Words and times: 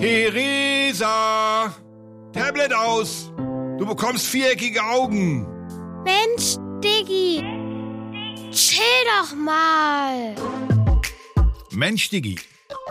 Theresa! 0.00 1.74
Tablet 2.32 2.72
aus! 2.72 3.30
Du 3.76 3.84
bekommst 3.84 4.28
viereckige 4.28 4.82
Augen! 4.82 5.46
Mensch, 6.04 6.56
Diggi! 6.82 7.44
Chill 8.50 8.80
doch 9.04 9.36
mal! 9.36 10.34
Mensch, 11.72 12.08
Digi, 12.08 12.36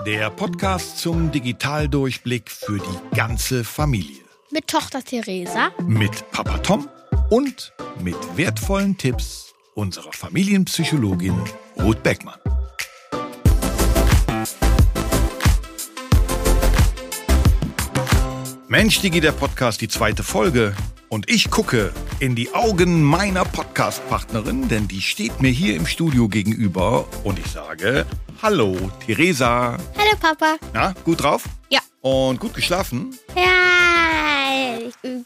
der 0.05 0.29
Podcast 0.29 0.99
zum 0.99 1.31
Digitaldurchblick 1.31 2.51
für 2.51 2.77
die 2.77 3.15
ganze 3.17 3.63
Familie. 3.63 4.21
Mit 4.51 4.67
Tochter 4.67 5.03
Theresa. 5.03 5.71
Mit 5.87 6.29
Papa 6.29 6.59
Tom 6.59 6.87
und 7.31 7.73
mit 8.03 8.17
wertvollen 8.37 8.95
Tipps 8.95 9.55
unserer 9.73 10.13
Familienpsychologin 10.13 11.41
Ruth 11.81 12.03
Beckmann. 12.03 12.39
Mensch, 18.71 19.01
Digi, 19.01 19.19
der 19.19 19.31
Podcast, 19.31 19.81
die 19.81 19.87
zweite 19.87 20.21
Folge. 20.21 20.75
Und 21.09 21.27
ich 21.27 21.49
gucke 21.49 21.91
in 22.19 22.35
die 22.35 22.53
Augen 22.53 23.01
meiner 23.01 23.43
Podcast-Partnerin, 23.43 24.67
denn 24.67 24.87
die 24.87 25.01
steht 25.01 25.41
mir 25.41 25.49
hier 25.49 25.75
im 25.75 25.87
Studio 25.87 26.27
gegenüber. 26.27 27.07
Und 27.23 27.39
ich 27.39 27.47
sage, 27.47 28.05
hallo, 28.43 28.77
Theresa. 29.03 29.75
Hallo, 29.97 30.15
Papa. 30.21 30.57
Na, 30.71 30.93
gut 31.03 31.23
drauf? 31.23 31.45
Ja. 31.71 31.79
Und 32.01 32.39
gut 32.39 32.53
geschlafen? 32.53 33.17
Ja, 33.35 34.77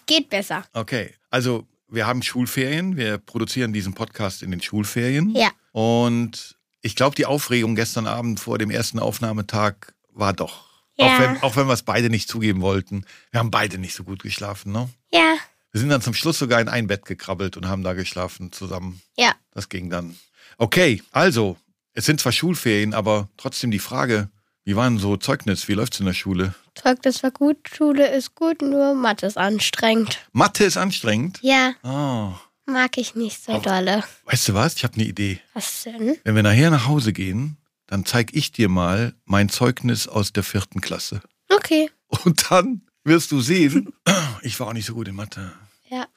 geht 0.05 0.29
besser. 0.29 0.63
Okay, 0.71 1.13
also 1.29 1.67
wir 1.89 2.07
haben 2.07 2.23
Schulferien. 2.23 2.95
Wir 2.95 3.17
produzieren 3.17 3.73
diesen 3.73 3.93
Podcast 3.93 4.41
in 4.41 4.51
den 4.51 4.61
Schulferien. 4.61 5.35
Ja. 5.35 5.49
Und 5.73 6.55
ich 6.81 6.95
glaube, 6.95 7.17
die 7.17 7.25
Aufregung 7.25 7.75
gestern 7.75 8.07
Abend 8.07 8.39
vor 8.39 8.57
dem 8.57 8.71
ersten 8.71 8.99
Aufnahmetag 8.99 9.75
war 10.13 10.31
doch. 10.31 10.72
Ja. 10.97 11.07
Auch 11.07 11.19
wenn, 11.19 11.43
auch 11.43 11.55
wenn 11.55 11.67
wir 11.67 11.73
es 11.73 11.83
beide 11.83 12.09
nicht 12.09 12.29
zugeben 12.29 12.61
wollten. 12.61 13.05
Wir 13.31 13.39
haben 13.39 13.51
beide 13.51 13.77
nicht 13.77 13.95
so 13.95 14.03
gut 14.03 14.21
geschlafen, 14.23 14.71
ne? 14.71 14.89
Ja. 15.11 15.35
Wir 15.71 15.79
sind 15.79 15.89
dann 15.89 16.01
zum 16.01 16.13
Schluss 16.13 16.37
sogar 16.37 16.61
in 16.61 16.69
ein 16.69 16.85
Bett 16.87 17.05
gekrabbelt 17.05 17.57
und 17.57 17.67
haben 17.67 17.83
da 17.83 17.93
geschlafen 17.93 18.51
zusammen. 18.51 19.01
Ja. 19.17 19.33
Das 19.51 19.69
ging 19.69 19.89
dann. 19.89 20.15
Okay, 20.59 21.01
also, 21.11 21.57
es 21.93 22.05
sind 22.05 22.19
zwar 22.19 22.31
Schulferien, 22.31 22.93
aber 22.93 23.27
trotzdem 23.37 23.71
die 23.71 23.79
Frage, 23.79 24.29
wie 24.65 24.75
war 24.75 24.87
denn 24.87 24.99
so 24.99 25.17
Zeugnis? 25.17 25.67
Wie 25.67 25.73
läuft's 25.73 25.99
in 25.99 26.05
der 26.05 26.13
Schule? 26.13 26.53
Zeugnis 26.75 27.23
war 27.23 27.31
gut, 27.31 27.57
Schule 27.75 28.07
ist 28.15 28.35
gut, 28.35 28.61
nur 28.61 28.93
Mathe 28.93 29.25
ist 29.25 29.37
anstrengend. 29.37 30.19
Mathe 30.31 30.63
ist 30.63 30.77
anstrengend. 30.77 31.39
Ja, 31.41 31.73
Oh, 31.83 32.33
mag 32.71 32.97
ich 32.99 33.15
nicht 33.15 33.43
so 33.43 33.53
Oh. 33.53 33.59
dolle. 33.59 34.03
weißt 34.25 34.49
du 34.49 34.53
was? 34.53 34.75
Ich 34.75 34.83
habe 34.83 34.93
eine 34.93 35.05
Idee. 35.05 35.39
Was 35.55 35.83
denn? 35.83 36.17
Wenn 36.23 36.35
wir 36.35 36.43
nachher 36.43 36.69
nach 36.69 36.85
Hause 36.87 37.13
gehen, 37.13 37.57
dann 37.93 38.05
zeig 38.07 38.33
ich 38.33 38.51
dir 38.51 38.69
mal 38.69 39.13
mein 39.25 39.49
Zeugnis 39.49 40.07
aus 40.07 40.33
der 40.33 40.41
vierten 40.41 40.81
Klasse. 40.81 41.21
Okay. 41.49 41.91
Und 42.25 42.49
dann 42.49 42.81
wirst 43.03 43.31
du 43.31 43.39
sehen, 43.39 43.93
ich 44.41 44.59
war 44.59 44.65
auch 44.67 44.73
nicht 44.73 44.87
so 44.87 44.95
gut 44.95 45.07
in 45.07 45.13
Mathe. 45.15 45.53
Ja. 45.91 46.07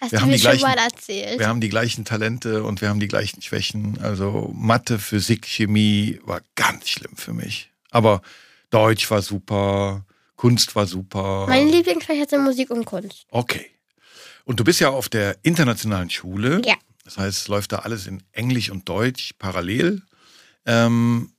Hast 0.00 0.12
Wir 0.12 0.18
du 0.18 0.22
haben 0.22 0.30
mir 0.30 0.36
die 0.36 0.42
schon 0.42 0.50
gleichen- 0.58 0.62
mal 0.62 0.78
erzählt? 0.78 1.40
Wir 1.40 1.48
haben 1.48 1.60
die 1.60 1.70
gleichen 1.70 2.04
Talente 2.04 2.62
und 2.62 2.80
wir 2.82 2.88
haben 2.88 3.00
die 3.00 3.08
gleichen 3.08 3.42
Schwächen. 3.42 3.98
Also 4.00 4.52
Mathe, 4.54 5.00
Physik, 5.00 5.44
Chemie 5.44 6.20
war 6.22 6.40
ganz 6.54 6.88
schlimm 6.88 7.16
für 7.16 7.32
mich. 7.32 7.68
Aber 7.90 8.22
Deutsch 8.70 9.10
war 9.10 9.20
super, 9.20 10.04
Kunst 10.36 10.76
war 10.76 10.86
super. 10.86 11.46
Meine 11.48 11.68
Lieblingsfächer 11.68 12.28
sind 12.28 12.44
Musik 12.44 12.70
und 12.70 12.84
Kunst. 12.84 13.26
Okay. 13.32 13.66
Und 14.44 14.60
du 14.60 14.62
bist 14.62 14.78
ja 14.78 14.90
auf 14.90 15.08
der 15.08 15.36
internationalen 15.42 16.10
Schule. 16.10 16.62
Ja. 16.64 16.76
Das 17.04 17.18
heißt, 17.18 17.38
es 17.38 17.48
läuft 17.48 17.72
da 17.72 17.80
alles 17.80 18.06
in 18.06 18.22
Englisch 18.30 18.70
und 18.70 18.88
Deutsch 18.88 19.32
parallel. 19.40 20.02
Ähm, 20.68 21.32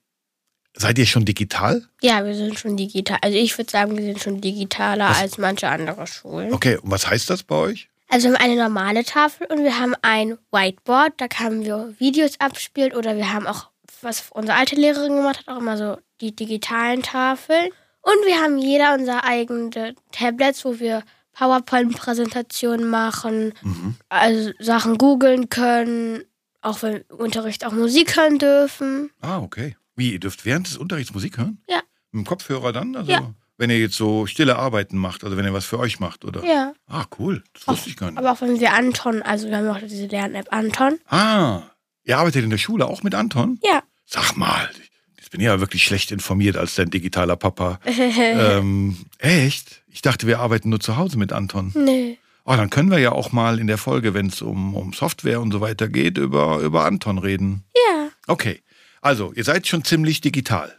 seid 0.75 0.97
ihr 0.97 1.05
schon 1.05 1.23
digital? 1.25 1.87
Ja, 2.01 2.25
wir 2.25 2.33
sind 2.35 2.57
schon 2.59 2.75
digital. 2.77 3.19
Also 3.21 3.37
ich 3.37 3.57
würde 3.57 3.69
sagen, 3.71 3.95
wir 3.95 4.03
sind 4.03 4.19
schon 4.21 4.41
digitaler 4.41 5.09
Was- 5.09 5.19
als 5.21 5.37
manche 5.37 5.67
andere 5.69 6.05
Schulen. 6.07 6.51
Okay, 6.53 6.77
und 6.77 6.89
was 6.91 7.07
heißt 7.09 7.29
das 7.29 7.43
bei 7.43 7.55
euch? 7.55 7.89
Also 8.09 8.29
wir 8.29 8.35
haben 8.37 8.43
eine 8.43 8.55
normale 8.61 9.03
Tafel 9.05 9.45
und 9.51 9.63
wir 9.63 9.77
haben 9.79 9.93
ein 10.01 10.37
Whiteboard, 10.51 11.13
da 11.17 11.27
können 11.27 11.63
wir 11.63 11.93
Videos 11.99 12.39
abspielen 12.39 12.93
oder 12.93 13.15
wir 13.15 13.31
haben 13.31 13.45
auch, 13.45 13.69
was 14.01 14.29
unsere 14.31 14.57
alte 14.57 14.75
Lehrerin 14.75 15.15
gemacht 15.17 15.39
hat, 15.45 15.47
auch 15.47 15.59
immer 15.59 15.77
so 15.77 15.97
die 16.19 16.35
digitalen 16.35 17.03
Tafeln. 17.03 17.69
Und 18.01 18.25
wir 18.25 18.41
haben 18.41 18.57
jeder 18.57 18.95
unsere 18.95 19.23
eigene 19.25 19.93
Tablets, 20.11 20.65
wo 20.65 20.79
wir 20.79 21.03
PowerPoint-Präsentationen 21.33 22.89
machen, 22.89 23.53
Mhm. 23.61 23.95
also 24.09 24.51
Sachen 24.59 24.97
googeln 24.97 25.49
können, 25.49 26.23
auch 26.61 26.81
wenn 26.81 27.03
im 27.09 27.17
Unterricht 27.17 27.65
auch 27.65 27.71
Musik 27.71 28.15
hören 28.17 28.37
dürfen. 28.39 29.11
Ah, 29.21 29.39
okay. 29.39 29.75
Wie, 29.95 30.13
ihr 30.13 30.19
dürft 30.19 30.45
während 30.45 30.67
des 30.67 30.77
Unterrichts 30.77 31.13
Musik 31.13 31.37
hören? 31.37 31.61
Ja. 31.69 31.81
Mit 32.11 32.25
dem 32.25 32.27
Kopfhörer 32.27 32.71
dann? 32.73 32.95
Also, 32.95 33.11
Ja. 33.11 33.33
wenn 33.57 33.69
ihr 33.69 33.79
jetzt 33.79 33.95
so 33.95 34.25
stille 34.25 34.57
Arbeiten 34.57 34.97
macht, 34.97 35.23
also 35.23 35.35
wenn 35.37 35.45
ihr 35.45 35.53
was 35.53 35.65
für 35.65 35.79
euch 35.79 35.99
macht, 35.99 36.23
oder? 36.25 36.43
Ja. 36.45 36.73
Ah, 36.87 37.05
cool. 37.19 37.43
Das 37.53 37.67
wusste 37.67 37.89
ich 37.89 37.97
gar 37.97 38.09
nicht. 38.11 38.17
Aber 38.19 38.31
auch 38.31 38.41
wenn 38.41 38.59
wir 38.59 38.73
Anton, 38.73 39.21
also 39.21 39.47
wir 39.49 39.57
haben 39.57 39.67
auch 39.67 39.79
diese 39.79 40.07
Lern-App 40.07 40.51
Anton. 40.53 40.99
Ah, 41.07 41.63
ihr 42.03 42.17
arbeitet 42.17 42.43
in 42.43 42.49
der 42.49 42.57
Schule 42.57 42.87
auch 42.87 43.03
mit 43.03 43.13
Anton? 43.15 43.59
Ja. 43.63 43.83
Sag 44.05 44.35
mal, 44.37 44.69
jetzt 45.17 45.29
bin 45.31 45.39
ich 45.41 45.45
ja 45.45 45.59
wirklich 45.59 45.83
schlecht 45.83 46.11
informiert 46.11 46.57
als 46.57 46.75
dein 46.75 46.89
digitaler 46.89 47.35
Papa. 47.35 47.79
ähm, 47.85 48.97
echt? 49.19 49.83
Ich 49.87 50.01
dachte, 50.01 50.25
wir 50.27 50.39
arbeiten 50.39 50.69
nur 50.69 50.79
zu 50.79 50.97
Hause 50.97 51.17
mit 51.17 51.33
Anton. 51.33 51.71
Nö. 51.75 52.15
Oh, 52.51 52.55
dann 52.55 52.71
können 52.71 52.89
wir 52.89 52.97
ja 52.97 53.11
auch 53.11 53.31
mal 53.31 53.59
in 53.59 53.67
der 53.67 53.77
Folge, 53.77 54.15
wenn 54.15 54.25
es 54.25 54.41
um, 54.41 54.75
um 54.75 54.91
Software 54.91 55.39
und 55.39 55.51
so 55.51 55.61
weiter 55.61 55.87
geht, 55.87 56.17
über, 56.17 56.57
über 56.57 56.83
Anton 56.83 57.19
reden. 57.19 57.63
Ja. 57.75 58.09
Okay, 58.25 58.63
also 59.01 59.31
ihr 59.33 59.43
seid 59.43 59.67
schon 59.67 59.83
ziemlich 59.83 60.19
digital. 60.19 60.75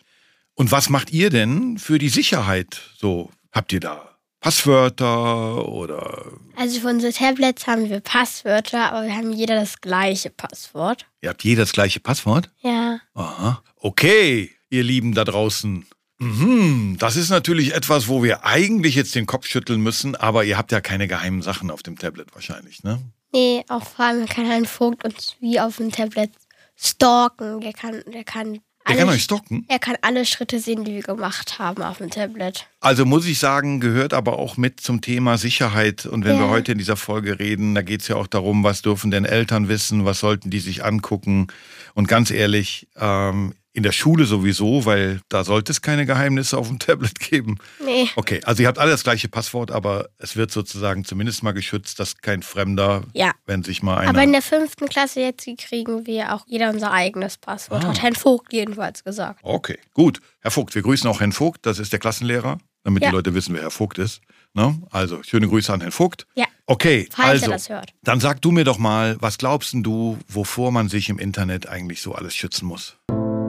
Und 0.54 0.72
was 0.72 0.88
macht 0.90 1.12
ihr 1.12 1.30
denn 1.30 1.78
für 1.78 2.00
die 2.00 2.08
Sicherheit? 2.08 2.80
So, 2.98 3.30
habt 3.52 3.72
ihr 3.72 3.78
da 3.78 4.16
Passwörter 4.40 5.68
oder 5.68 6.32
Also 6.56 6.80
für 6.80 6.88
unsere 6.88 7.12
Tablets 7.12 7.68
haben 7.68 7.88
wir 7.88 8.00
Passwörter, 8.00 8.90
aber 8.92 9.06
wir 9.06 9.14
haben 9.14 9.32
jeder 9.32 9.54
das 9.54 9.80
gleiche 9.80 10.30
Passwort. 10.30 11.06
ihr 11.20 11.28
habt 11.28 11.44
jeder 11.44 11.62
das 11.62 11.72
gleiche 11.72 12.00
Passwort? 12.00 12.50
Ja. 12.62 12.98
Aha. 13.14 13.62
Okay, 13.76 14.50
ihr 14.70 14.82
Lieben 14.82 15.14
da 15.14 15.22
draußen. 15.22 15.86
Mhm, 16.20 16.96
das 16.98 17.16
ist 17.16 17.30
natürlich 17.30 17.74
etwas, 17.74 18.06
wo 18.08 18.22
wir 18.22 18.44
eigentlich 18.44 18.94
jetzt 18.94 19.14
den 19.14 19.26
Kopf 19.26 19.46
schütteln 19.46 19.80
müssen, 19.80 20.16
aber 20.16 20.44
ihr 20.44 20.58
habt 20.58 20.70
ja 20.70 20.80
keine 20.80 21.08
geheimen 21.08 21.42
Sachen 21.42 21.70
auf 21.70 21.82
dem 21.82 21.98
Tablet 21.98 22.34
wahrscheinlich, 22.34 22.82
ne? 22.84 23.00
Nee, 23.32 23.64
auch 23.68 23.86
vor 23.86 24.04
allem 24.04 24.26
kann 24.26 24.50
ein 24.50 24.66
Vogt 24.66 25.04
uns 25.04 25.36
wie 25.40 25.58
auf 25.60 25.76
dem 25.76 25.90
Tablet 25.92 26.30
stalken. 26.76 27.60
Der 27.60 27.72
kann, 27.72 28.02
der 28.12 28.24
kann 28.24 28.58
alle, 28.84 28.98
kann 28.98 29.08
euch 29.10 29.22
stalken. 29.22 29.64
er 29.68 29.78
kann 29.78 29.96
alle 30.02 30.24
Schritte 30.26 30.58
sehen, 30.58 30.84
die 30.84 30.94
wir 30.94 31.02
gemacht 31.02 31.58
haben 31.58 31.82
auf 31.82 31.98
dem 31.98 32.10
Tablet. 32.10 32.66
Also 32.80 33.04
muss 33.04 33.26
ich 33.26 33.38
sagen, 33.38 33.78
gehört 33.80 34.12
aber 34.14 34.38
auch 34.38 34.56
mit 34.56 34.80
zum 34.80 35.00
Thema 35.00 35.38
Sicherheit. 35.38 36.06
Und 36.06 36.24
wenn 36.24 36.36
Ja. 36.36 36.42
wir 36.42 36.48
heute 36.48 36.72
in 36.72 36.78
dieser 36.78 36.96
Folge 36.96 37.38
reden, 37.38 37.74
da 37.74 37.82
geht 37.82 38.00
es 38.02 38.08
ja 38.08 38.16
auch 38.16 38.26
darum, 38.26 38.64
was 38.64 38.82
dürfen 38.82 39.10
denn 39.10 39.24
Eltern 39.24 39.68
wissen, 39.68 40.04
was 40.04 40.20
sollten 40.20 40.50
die 40.50 40.60
sich 40.60 40.84
angucken. 40.84 41.46
Und 41.94 42.08
ganz 42.08 42.30
ehrlich, 42.30 42.88
ähm, 42.96 43.54
in 43.72 43.82
der 43.84 43.92
Schule 43.92 44.24
sowieso, 44.24 44.84
weil 44.84 45.20
da 45.28 45.44
sollte 45.44 45.70
es 45.70 45.80
keine 45.80 46.04
Geheimnisse 46.04 46.58
auf 46.58 46.66
dem 46.68 46.78
Tablet 46.80 47.20
geben. 47.20 47.58
Nee. 47.84 48.08
Okay, 48.16 48.40
also 48.44 48.62
ihr 48.62 48.68
habt 48.68 48.78
alle 48.78 48.90
das 48.90 49.04
gleiche 49.04 49.28
Passwort, 49.28 49.70
aber 49.70 50.08
es 50.18 50.34
wird 50.36 50.50
sozusagen 50.50 51.04
zumindest 51.04 51.42
mal 51.44 51.52
geschützt, 51.52 52.00
dass 52.00 52.18
kein 52.18 52.42
Fremder, 52.42 53.02
Ja. 53.12 53.32
wenn 53.46 53.62
sich 53.62 53.82
mal 53.82 53.98
einer... 53.98 54.08
Aber 54.10 54.22
in 54.24 54.32
der 54.32 54.42
fünften 54.42 54.88
Klasse 54.88 55.20
jetzt 55.20 55.46
kriegen 55.58 56.06
wir 56.06 56.34
auch 56.34 56.44
jeder 56.48 56.70
unser 56.70 56.90
eigenes 56.92 57.36
Passwort. 57.38 57.84
Ah. 57.84 57.88
Hat 57.88 58.02
Herrn 58.02 58.16
Vogt 58.16 58.52
jedenfalls 58.52 59.04
gesagt. 59.04 59.38
Okay, 59.42 59.78
gut. 59.94 60.20
Herr 60.40 60.50
Vogt, 60.50 60.74
wir 60.74 60.82
grüßen 60.82 61.08
auch 61.08 61.20
Herrn 61.20 61.32
Vogt, 61.32 61.64
das 61.64 61.78
ist 61.78 61.92
der 61.92 62.00
Klassenlehrer, 62.00 62.58
damit 62.82 63.02
Ja. 63.04 63.10
die 63.10 63.14
Leute 63.16 63.34
wissen, 63.34 63.54
wer 63.54 63.62
Herr 63.62 63.70
Vogt 63.70 63.98
ist. 63.98 64.20
Ne? 64.52 64.82
Also, 64.90 65.22
schöne 65.22 65.46
Grüße 65.46 65.72
an 65.72 65.80
Herrn 65.80 65.92
Vogt. 65.92 66.26
Ja. 66.34 66.46
Okay, 66.66 67.08
Falls 67.12 67.42
also, 67.42 67.52
das 67.52 67.68
hört. 67.68 67.92
dann 68.02 68.18
sag 68.18 68.42
du 68.42 68.50
mir 68.50 68.64
doch 68.64 68.78
mal, 68.78 69.16
was 69.20 69.38
glaubst 69.38 69.72
denn 69.74 69.84
du, 69.84 70.18
wovor 70.26 70.72
man 70.72 70.88
sich 70.88 71.08
im 71.08 71.20
Internet 71.20 71.68
eigentlich 71.68 72.02
so 72.02 72.14
alles 72.16 72.34
schützen 72.34 72.66
muss? 72.66 72.96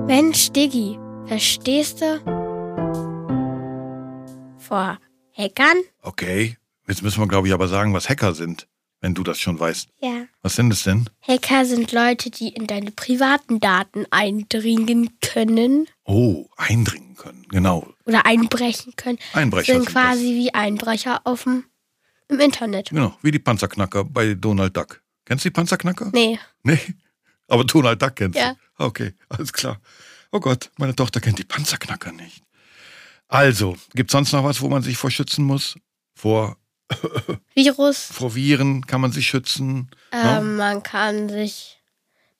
Mensch, 0.07 0.51
Diggi, 0.51 0.97
verstehst 1.27 2.01
du? 2.01 2.17
Vor 4.59 4.97
Hackern? 5.37 5.77
Okay, 6.01 6.57
jetzt 6.87 7.01
müssen 7.03 7.19
wir, 7.21 7.27
glaube 7.27 7.47
ich, 7.47 7.53
aber 7.53 7.67
sagen, 7.67 7.93
was 7.93 8.09
Hacker 8.09 8.33
sind, 8.33 8.67
wenn 8.99 9.13
du 9.13 9.23
das 9.23 9.39
schon 9.39 9.59
weißt. 9.59 9.89
Ja. 10.01 10.25
Was 10.41 10.55
sind 10.55 10.71
es 10.73 10.83
denn? 10.83 11.09
Hacker 11.27 11.65
sind 11.65 11.91
Leute, 11.91 12.29
die 12.29 12.49
in 12.49 12.67
deine 12.67 12.91
privaten 12.91 13.59
Daten 13.59 14.05
eindringen 14.11 15.09
können 15.21 15.87
Oh, 16.03 16.45
eindringen 16.57 17.15
können, 17.15 17.45
genau. 17.49 17.87
oder 18.05 18.25
einbrechen 18.25 18.93
können. 18.95 19.19
Einbrecher 19.33 19.73
sind 19.73 19.83
sind 19.85 19.93
quasi 19.93 20.25
wie 20.35 20.53
Einbrecher 20.53 21.21
auf 21.23 21.43
dem, 21.43 21.65
im 22.27 22.39
Internet. 22.39 22.87
das. 22.87 22.95
Genau, 22.95 23.17
wie 23.21 23.31
die 23.31 23.39
Panzerknacker 23.39 24.03
bei 24.03 24.33
Donald 24.33 24.75
Duck. 24.75 25.01
Kennst 25.25 25.45
du 25.45 25.49
die 25.49 25.53
Panzerknacker? 25.53 26.09
Nee, 26.13 26.39
Nee, 26.63 26.79
aber 27.51 27.63
Donald 27.65 28.01
Duck 28.01 28.15
kennst 28.15 28.37
Ja. 28.39 28.53
du. 28.77 28.85
Okay, 28.85 29.13
alles 29.29 29.51
klar. 29.53 29.79
Oh 30.31 30.39
Gott, 30.39 30.71
meine 30.77 30.95
Tochter 30.95 31.19
kennt 31.19 31.37
die 31.39 31.43
Panzerknacker 31.43 32.11
nicht. 32.11 32.43
Also, 33.27 33.77
gibt 33.93 34.11
sonst 34.11 34.31
noch 34.33 34.43
was, 34.43 34.61
wo 34.61 34.69
man 34.69 34.81
sich 34.81 34.97
vor 34.97 35.11
schützen 35.11 35.45
muss? 35.45 35.75
Vor, 36.15 36.57
Virus. 37.55 38.05
vor 38.11 38.35
Viren 38.35 38.85
kann 38.85 39.01
man 39.01 39.11
sich 39.11 39.27
schützen. 39.27 39.89
Ähm, 40.11 40.57
man 40.57 40.83
kann 40.83 41.29
sich 41.29 41.79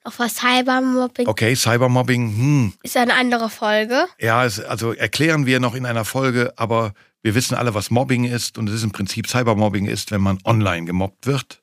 noch 0.04 0.18
was 0.20 0.36
Cybermobbing 0.38 1.28
Okay, 1.28 1.56
Cybermobbing, 1.56 2.36
hm, 2.36 2.74
ist 2.84 2.98
eine 2.98 3.14
andere 3.14 3.50
Folge. 3.50 4.08
ja, 4.20 4.44
es, 4.46 4.60
also 4.60 4.94
erklären 4.94 5.46
wir 5.46 5.60
noch 5.60 5.76
in 5.76 5.86
einer 5.86 6.06
Folge, 6.06 6.54
aber 6.58 6.94
wir 7.22 7.36
wissen 7.36 7.56
alle, 7.56 7.74
was 7.76 7.92
Mobbing 7.92 8.24
ist 8.26 8.58
und 8.58 8.68
es 8.68 8.76
ist 8.76 8.84
im 8.84 8.92
Prinzip 8.92 9.28
Cybermobbing 9.28 9.86
ist, 9.86 10.10
wenn 10.12 10.22
man 10.22 10.40
online 10.44 10.86
gemobbt 10.88 11.28
wird. 11.28 11.62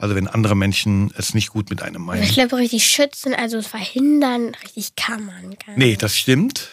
Also 0.00 0.14
wenn 0.14 0.26
andere 0.28 0.56
Menschen 0.56 1.12
es 1.16 1.34
nicht 1.34 1.50
gut 1.50 1.68
mit 1.70 1.82
einem 1.82 2.08
Aber 2.08 2.18
ich 2.18 2.20
meinen. 2.36 2.48
glaube, 2.48 2.56
richtig 2.56 2.86
schützen, 2.86 3.34
also 3.34 3.60
verhindern, 3.62 4.54
richtig 4.64 4.96
kann 4.96 5.26
man 5.26 5.50
gar 5.64 5.76
Nee, 5.76 5.86
nicht. 5.90 6.02
das 6.02 6.16
stimmt. 6.16 6.70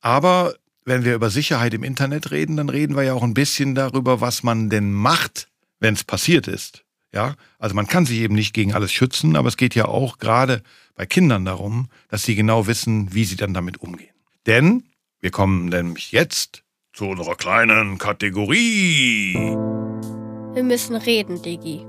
Aber 0.00 0.54
wenn 0.84 1.04
wir 1.04 1.14
über 1.14 1.30
Sicherheit 1.30 1.74
im 1.74 1.82
Internet 1.82 2.30
reden, 2.30 2.56
dann 2.56 2.68
reden 2.70 2.96
wir 2.96 3.02
ja 3.02 3.12
auch 3.14 3.22
ein 3.22 3.34
bisschen 3.34 3.74
darüber, 3.74 4.20
was 4.20 4.42
man 4.42 4.70
denn 4.70 4.92
macht, 4.92 5.48
wenn 5.80 5.94
es 5.94 6.04
passiert 6.04 6.48
ist. 6.48 6.82
Ja, 7.12 7.34
also 7.58 7.74
man 7.74 7.86
kann 7.86 8.06
sich 8.06 8.18
eben 8.20 8.34
nicht 8.34 8.52
gegen 8.54 8.74
alles 8.74 8.92
schützen, 8.92 9.36
aber 9.36 9.48
es 9.48 9.56
geht 9.56 9.74
ja 9.74 9.86
auch 9.86 10.18
gerade 10.18 10.62
bei 10.94 11.06
Kindern 11.06 11.44
darum, 11.44 11.88
dass 12.08 12.22
sie 12.24 12.34
genau 12.36 12.66
wissen, 12.66 13.12
wie 13.14 13.24
sie 13.24 13.36
dann 13.36 13.52
damit 13.54 13.78
umgehen. 13.82 14.14
Denn 14.46 14.84
wir 15.20 15.30
kommen 15.30 15.66
nämlich 15.66 16.12
jetzt 16.12 16.62
zu 16.92 17.06
unserer 17.06 17.34
kleinen 17.36 17.98
Kategorie. 17.98 19.34
Wir 19.34 20.62
müssen 20.62 20.96
reden, 20.96 21.42
Diggi. 21.42 21.84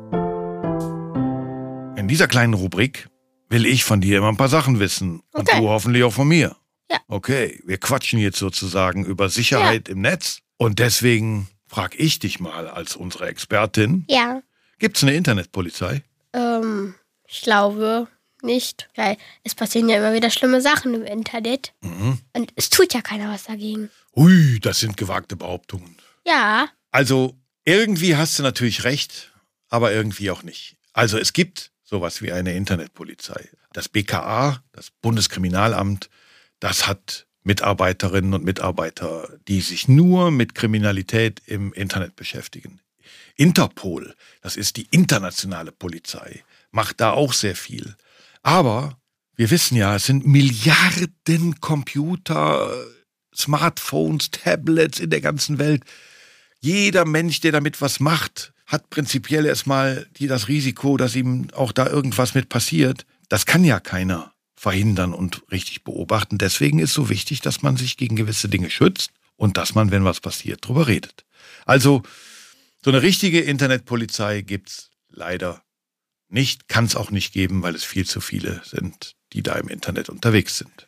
In 1.97 2.07
dieser 2.07 2.27
kleinen 2.27 2.53
Rubrik 2.53 3.09
will 3.49 3.65
ich 3.65 3.83
von 3.83 4.01
dir 4.01 4.19
immer 4.19 4.29
ein 4.29 4.38
paar 4.38 4.49
Sachen 4.49 4.79
wissen 4.79 5.21
und 5.33 5.49
Okay. 5.49 5.59
du 5.59 5.67
hoffentlich 5.69 6.03
auch 6.03 6.13
von 6.13 6.27
mir. 6.27 6.55
Ja. 6.91 6.99
Okay, 7.07 7.59
wir 7.65 7.79
quatschen 7.79 8.19
jetzt 8.19 8.38
sozusagen 8.38 9.03
über 9.03 9.29
Sicherheit 9.29 9.89
im 9.89 10.01
Netz 10.01 10.41
und 10.57 10.77
deswegen 10.77 11.47
frage 11.65 11.97
ich 11.97 12.19
dich 12.19 12.39
mal 12.39 12.67
als 12.67 12.95
unsere 12.95 13.27
Expertin, 13.27 14.05
Ja, 14.07 14.41
gibt 14.77 14.97
es 14.97 15.03
eine 15.03 15.15
Internetpolizei? 15.15 16.03
ähm, 16.33 16.94
ich 17.27 17.41
glaube 17.41 18.07
nicht, 18.43 18.88
weil 18.95 19.17
es 19.43 19.55
passieren 19.55 19.89
ja 19.89 19.97
immer 19.97 20.13
wieder 20.13 20.29
schlimme 20.29 20.61
Sachen 20.61 20.93
im 20.93 21.03
Internet 21.03 21.73
Mhm. 21.81 22.19
und 22.33 22.51
es 22.55 22.69
tut 22.69 22.93
ja 22.93 23.01
keiner 23.01 23.33
was 23.33 23.45
dagegen. 23.45 23.89
Ui, 24.15 24.59
das 24.61 24.79
sind 24.81 24.97
gewagte 24.97 25.35
Behauptungen. 25.35 25.97
Ja, 26.27 26.67
Also 26.91 27.35
irgendwie 27.65 28.15
hast 28.15 28.38
du 28.38 28.43
natürlich 28.43 28.83
recht, 28.83 29.33
aber 29.69 29.91
irgendwie 29.93 30.29
auch 30.31 30.43
nicht. 30.43 30.77
Also 30.93 31.17
es 31.17 31.33
gibt 31.33 31.71
sowas 31.88 32.22
wie 32.22 32.34
eine 32.34 32.54
Internetpolizei. 32.54 33.50
Das 33.72 33.88
BKA, 33.88 34.62
das 34.74 34.92
Bundeskriminalamt, 35.01 36.10
das 36.60 36.86
hat 36.86 37.28
Mitarbeiterinnen 37.44 38.34
und 38.34 38.44
Mitarbeiter, 38.44 39.30
die 39.48 39.62
sich 39.62 39.88
nur 39.88 40.30
mit 40.31 40.54
Kriminalität 40.54 41.42
im 41.45 41.72
Internet 41.72 42.18
beschäftigen. 42.18 42.81
Interpol, 43.38 44.13
das 44.42 44.57
ist 44.57 44.75
die 44.75 44.88
internationale 44.92 45.72
Polizei, 45.72 46.44
macht 46.72 47.00
da 47.00 47.12
auch 47.12 47.31
sehr 47.31 47.56
viel. 47.56 47.95
Aber 48.44 49.00
wir 49.38 49.50
wissen 49.50 49.78
ja, 49.78 49.95
es 49.95 50.07
sind 50.07 50.28
Milliarden 50.28 51.62
Computer, 51.62 52.69
Smartphones, 53.34 54.31
Tablets 54.31 55.00
in 55.00 55.10
der 55.10 55.22
ganzen 55.22 55.57
Welt. 55.57 55.84
Jeder 56.60 57.06
Mensch, 57.06 57.39
der 57.39 57.54
damit 57.54 57.80
was 57.80 58.01
macht, 58.01 58.51
hat 58.67 58.89
prinzipiell 58.89 59.45
erstmal 59.45 60.07
die, 60.17 60.27
das 60.27 60.49
Risiko, 60.49 60.97
dass 60.97 61.15
ihm 61.15 61.47
auch 61.53 61.71
da 61.71 61.87
irgendwas 61.87 62.35
mit 62.35 62.49
passiert. 62.49 63.05
Das 63.29 63.45
kann 63.45 63.63
ja 63.63 63.79
keiner 63.79 64.33
verhindern 64.55 65.13
und 65.13 65.43
richtig 65.51 65.83
beobachten. 65.83 66.37
Deswegen 66.37 66.79
ist 66.79 66.93
so 66.93 67.09
wichtig, 67.09 67.41
dass 67.41 67.61
man 67.61 67.77
sich 67.77 67.95
gegen 67.95 68.17
gewisse 68.17 68.49
Dinge 68.49 68.69
schützt 68.69 69.11
und 69.37 69.57
dass 69.57 69.73
man, 69.73 69.91
wenn 69.91 70.03
was 70.03 70.19
passiert, 70.19 70.67
drüber 70.67 70.87
redet. 70.87 71.25
Also, 71.65 72.03
so 72.83 72.91
eine 72.91 73.01
richtige 73.01 73.39
Internetpolizei 73.39 74.41
gibt's 74.41 74.91
leider 75.09 75.63
nicht, 76.29 76.67
kann 76.67 76.85
es 76.85 76.95
auch 76.95 77.09
nicht 77.09 77.33
geben, 77.33 77.63
weil 77.63 77.75
es 77.75 77.85
viel 77.85 78.05
zu 78.05 78.19
viele 78.19 78.61
sind, 78.65 79.15
die 79.33 79.43
da 79.43 79.55
im 79.55 79.69
Internet 79.69 80.09
unterwegs 80.09 80.57
sind. 80.57 80.85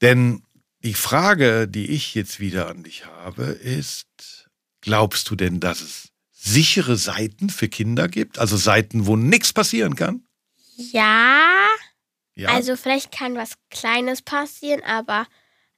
Denn 0.00 0.42
die 0.84 0.94
Frage, 0.94 1.66
die 1.66 1.86
ich 1.86 2.14
jetzt 2.14 2.38
wieder 2.38 2.68
an 2.68 2.84
dich 2.84 3.06
habe, 3.06 3.44
ist, 3.44 4.48
glaubst 4.80 5.28
du 5.30 5.34
denn, 5.34 5.58
dass 5.58 5.80
es 5.80 6.08
sichere 6.40 6.96
Seiten 6.96 7.50
für 7.50 7.68
Kinder 7.68 8.08
gibt? 8.08 8.38
Also 8.38 8.56
Seiten, 8.56 9.06
wo 9.06 9.16
nichts 9.16 9.52
passieren 9.52 9.94
kann? 9.96 10.22
ja. 10.76 11.68
Ja. 12.34 12.50
Also 12.50 12.76
vielleicht 12.76 13.10
kann 13.10 13.34
was 13.34 13.54
Kleines 13.68 14.22
passieren, 14.22 14.80
aber 14.84 15.26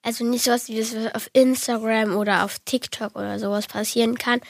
also 0.02 0.26
nicht 0.26 0.44
sowas 0.44 0.68
wie 0.68 0.78
das 0.78 0.94
auf 1.14 1.30
Instagram 1.32 2.14
oder 2.14 2.44
auf 2.44 2.58
TikTok 2.66 3.16
oder 3.16 3.38
sowas 3.38 3.66
passieren 3.66 4.18
kann, 4.18 4.40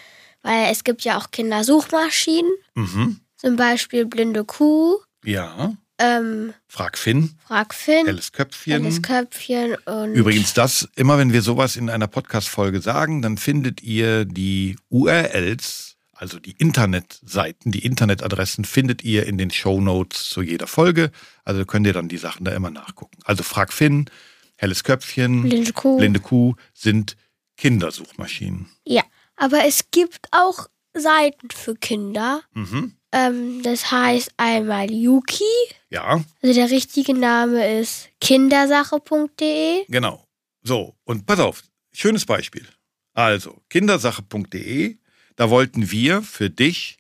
weil 0.42 0.72
es 0.72 0.82
gibt 0.82 1.02
ja 1.02 1.16
auch 1.18 1.30
Kindersuchmaschinen, 1.30 2.50
mhm. 2.74 3.20
zum 3.36 3.54
Beispiel 3.54 4.06
Blinde 4.06 4.44
Kuh, 4.44 4.98
Ja. 5.24 5.72
ähm, 6.00 6.52
Frag 6.66 6.98
Finn, 6.98 7.38
Frag 7.46 7.72
Finn, 7.74 8.06
helles 8.06 8.32
Köpfchen. 8.32 8.72
Helles 8.82 9.02
Köpfchen 9.02 9.76
und 9.84 10.14
Übrigens, 10.14 10.52
das, 10.52 10.88
immer 10.96 11.16
wenn 11.16 11.32
wir 11.32 11.42
sowas 11.42 11.76
in 11.76 11.90
einer 11.90 12.08
Podcast-Folge 12.08 12.80
sagen, 12.80 13.22
dann 13.22 13.38
findet 13.38 13.82
ihr 13.84 14.24
die 14.24 14.76
URLs, 14.88 15.89
also 16.20 16.38
die 16.38 16.52
Internetseiten, 16.52 17.72
die 17.72 17.82
Internetadressen 17.82 18.66
findet 18.66 19.02
ihr 19.02 19.24
in 19.24 19.38
den 19.38 19.50
Show 19.50 19.80
Notes 19.80 20.28
zu 20.28 20.42
jeder 20.42 20.66
Folge. 20.66 21.12
Also 21.44 21.64
könnt 21.64 21.86
ihr 21.86 21.94
dann 21.94 22.08
die 22.08 22.18
Sachen 22.18 22.44
da 22.44 22.52
immer 22.52 22.70
nachgucken. 22.70 23.16
Also 23.24 23.42
Frag 23.42 23.72
Finn, 23.72 24.04
helles 24.56 24.84
Köpfchen, 24.84 25.42
Blinde 25.44 25.72
Kuh. 25.72 25.96
blinde 25.96 26.20
Kuh 26.20 26.56
sind 26.74 27.16
Kindersuchmaschinen. 27.56 28.68
Ja, 28.84 29.02
aber 29.36 29.64
es 29.64 29.90
gibt 29.90 30.28
auch 30.30 30.66
Seiten 30.92 31.48
für 31.50 31.74
Kinder. 31.74 32.42
Mhm. 32.52 32.96
Ähm, 33.12 33.62
das 33.62 33.90
heißt 33.90 34.32
einmal 34.36 34.90
Yuki, 34.92 35.42
Ja, 35.88 36.22
also 36.42 36.54
der 36.54 36.70
richtige 36.70 37.14
Name 37.14 37.80
ist 37.80 38.10
kindersache.de. 38.20 39.86
genau. 39.88 40.26
So, 40.62 40.94
und 41.04 41.24
pass 41.24 41.40
auf, 41.40 41.62
schönes 41.92 42.26
Beispiel. 42.26 42.66
Also, 43.14 43.62
kindersache.de, 43.70 44.98
da 45.40 45.48
wollten 45.48 45.90
wir 45.90 46.20
für 46.20 46.50
dich 46.50 46.98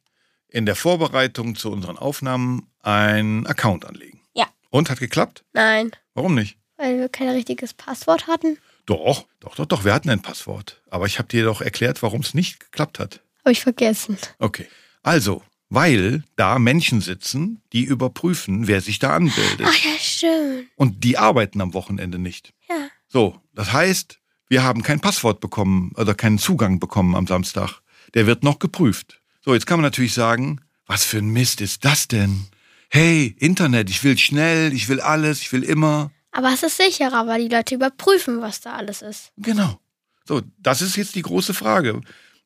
in 0.48 0.64
der 0.64 0.74
Vorbereitung 0.74 1.56
zu 1.56 1.70
unseren 1.70 1.98
Aufnahmen 1.98 2.70
einen 2.80 3.46
Account 3.46 3.84
anlegen. 3.84 4.18
Ja. 4.32 4.46
Und 4.70 4.88
hat 4.88 4.98
geklappt? 4.98 5.44
Nein, 5.52 5.90
Warum 6.14 6.34
nicht? 6.34 6.56
weil 6.78 6.98
wir 6.98 7.10
kein 7.10 7.28
richtiges 7.28 7.74
Passwort 7.74 8.26
hatten. 8.28 8.56
Doch, 8.86 9.26
doch, 9.40 9.56
doch, 9.56 9.66
doch, 9.66 9.84
wir 9.84 9.92
hatten 9.92 10.08
ein 10.08 10.22
Passwort. 10.22 10.80
Aber 10.88 11.04
ich 11.04 11.18
habe 11.18 11.28
dir 11.28 11.44
doch 11.44 11.60
erklärt, 11.60 12.02
warum 12.02 12.22
es 12.22 12.32
nicht 12.32 12.58
geklappt 12.60 12.98
hat. 12.98 13.20
Habe 13.40 13.52
ich 13.52 13.60
vergessen. 13.60 14.16
Okay. 14.38 14.66
Also, 15.02 15.42
weil 15.68 16.24
da 16.36 16.58
Menschen 16.58 17.02
sitzen, 17.02 17.60
die 17.74 17.84
überprüfen, 17.84 18.66
wer 18.66 18.80
sich 18.80 18.98
da 18.98 19.14
anbildet. 19.14 19.66
Ach 19.68 19.84
ja, 19.84 19.98
stimmt. 19.98 20.70
Und 20.76 21.04
die 21.04 21.18
arbeiten 21.18 21.60
am 21.60 21.74
Wochenende 21.74 22.18
nicht. 22.18 22.54
Ja. 22.70 22.88
So, 23.06 23.38
das 23.52 23.74
heißt, 23.74 24.18
wir 24.48 24.62
haben 24.62 24.82
kein 24.82 25.00
Passwort 25.00 25.40
bekommen 25.40 25.92
oder 25.96 26.14
keinen 26.14 26.38
Zugang 26.38 26.80
bekommen 26.80 27.14
am 27.14 27.26
Samstag. 27.26 27.82
Der 28.14 28.26
wird 28.26 28.42
noch 28.42 28.58
geprüft. 28.58 29.20
So, 29.44 29.54
jetzt 29.54 29.66
kann 29.66 29.78
man 29.78 29.84
natürlich 29.84 30.14
sagen, 30.14 30.60
was 30.86 31.04
für 31.04 31.18
ein 31.18 31.28
Mist 31.28 31.60
ist 31.60 31.84
das 31.84 32.08
denn? 32.08 32.46
Hey, 32.88 33.36
Internet, 33.38 33.88
ich 33.88 34.02
will 34.02 34.18
schnell, 34.18 34.72
ich 34.72 34.88
will 34.88 35.00
alles, 35.00 35.40
ich 35.40 35.52
will 35.52 35.62
immer. 35.62 36.10
Aber 36.32 36.52
es 36.52 36.62
ist 36.62 36.76
sicherer, 36.76 37.26
weil 37.26 37.48
die 37.48 37.54
Leute 37.54 37.74
überprüfen, 37.74 38.40
was 38.40 38.60
da 38.60 38.72
alles 38.72 39.02
ist. 39.02 39.32
Genau. 39.36 39.80
So, 40.26 40.42
das 40.58 40.82
ist 40.82 40.96
jetzt 40.96 41.14
die 41.14 41.22
große 41.22 41.54
Frage. 41.54 42.00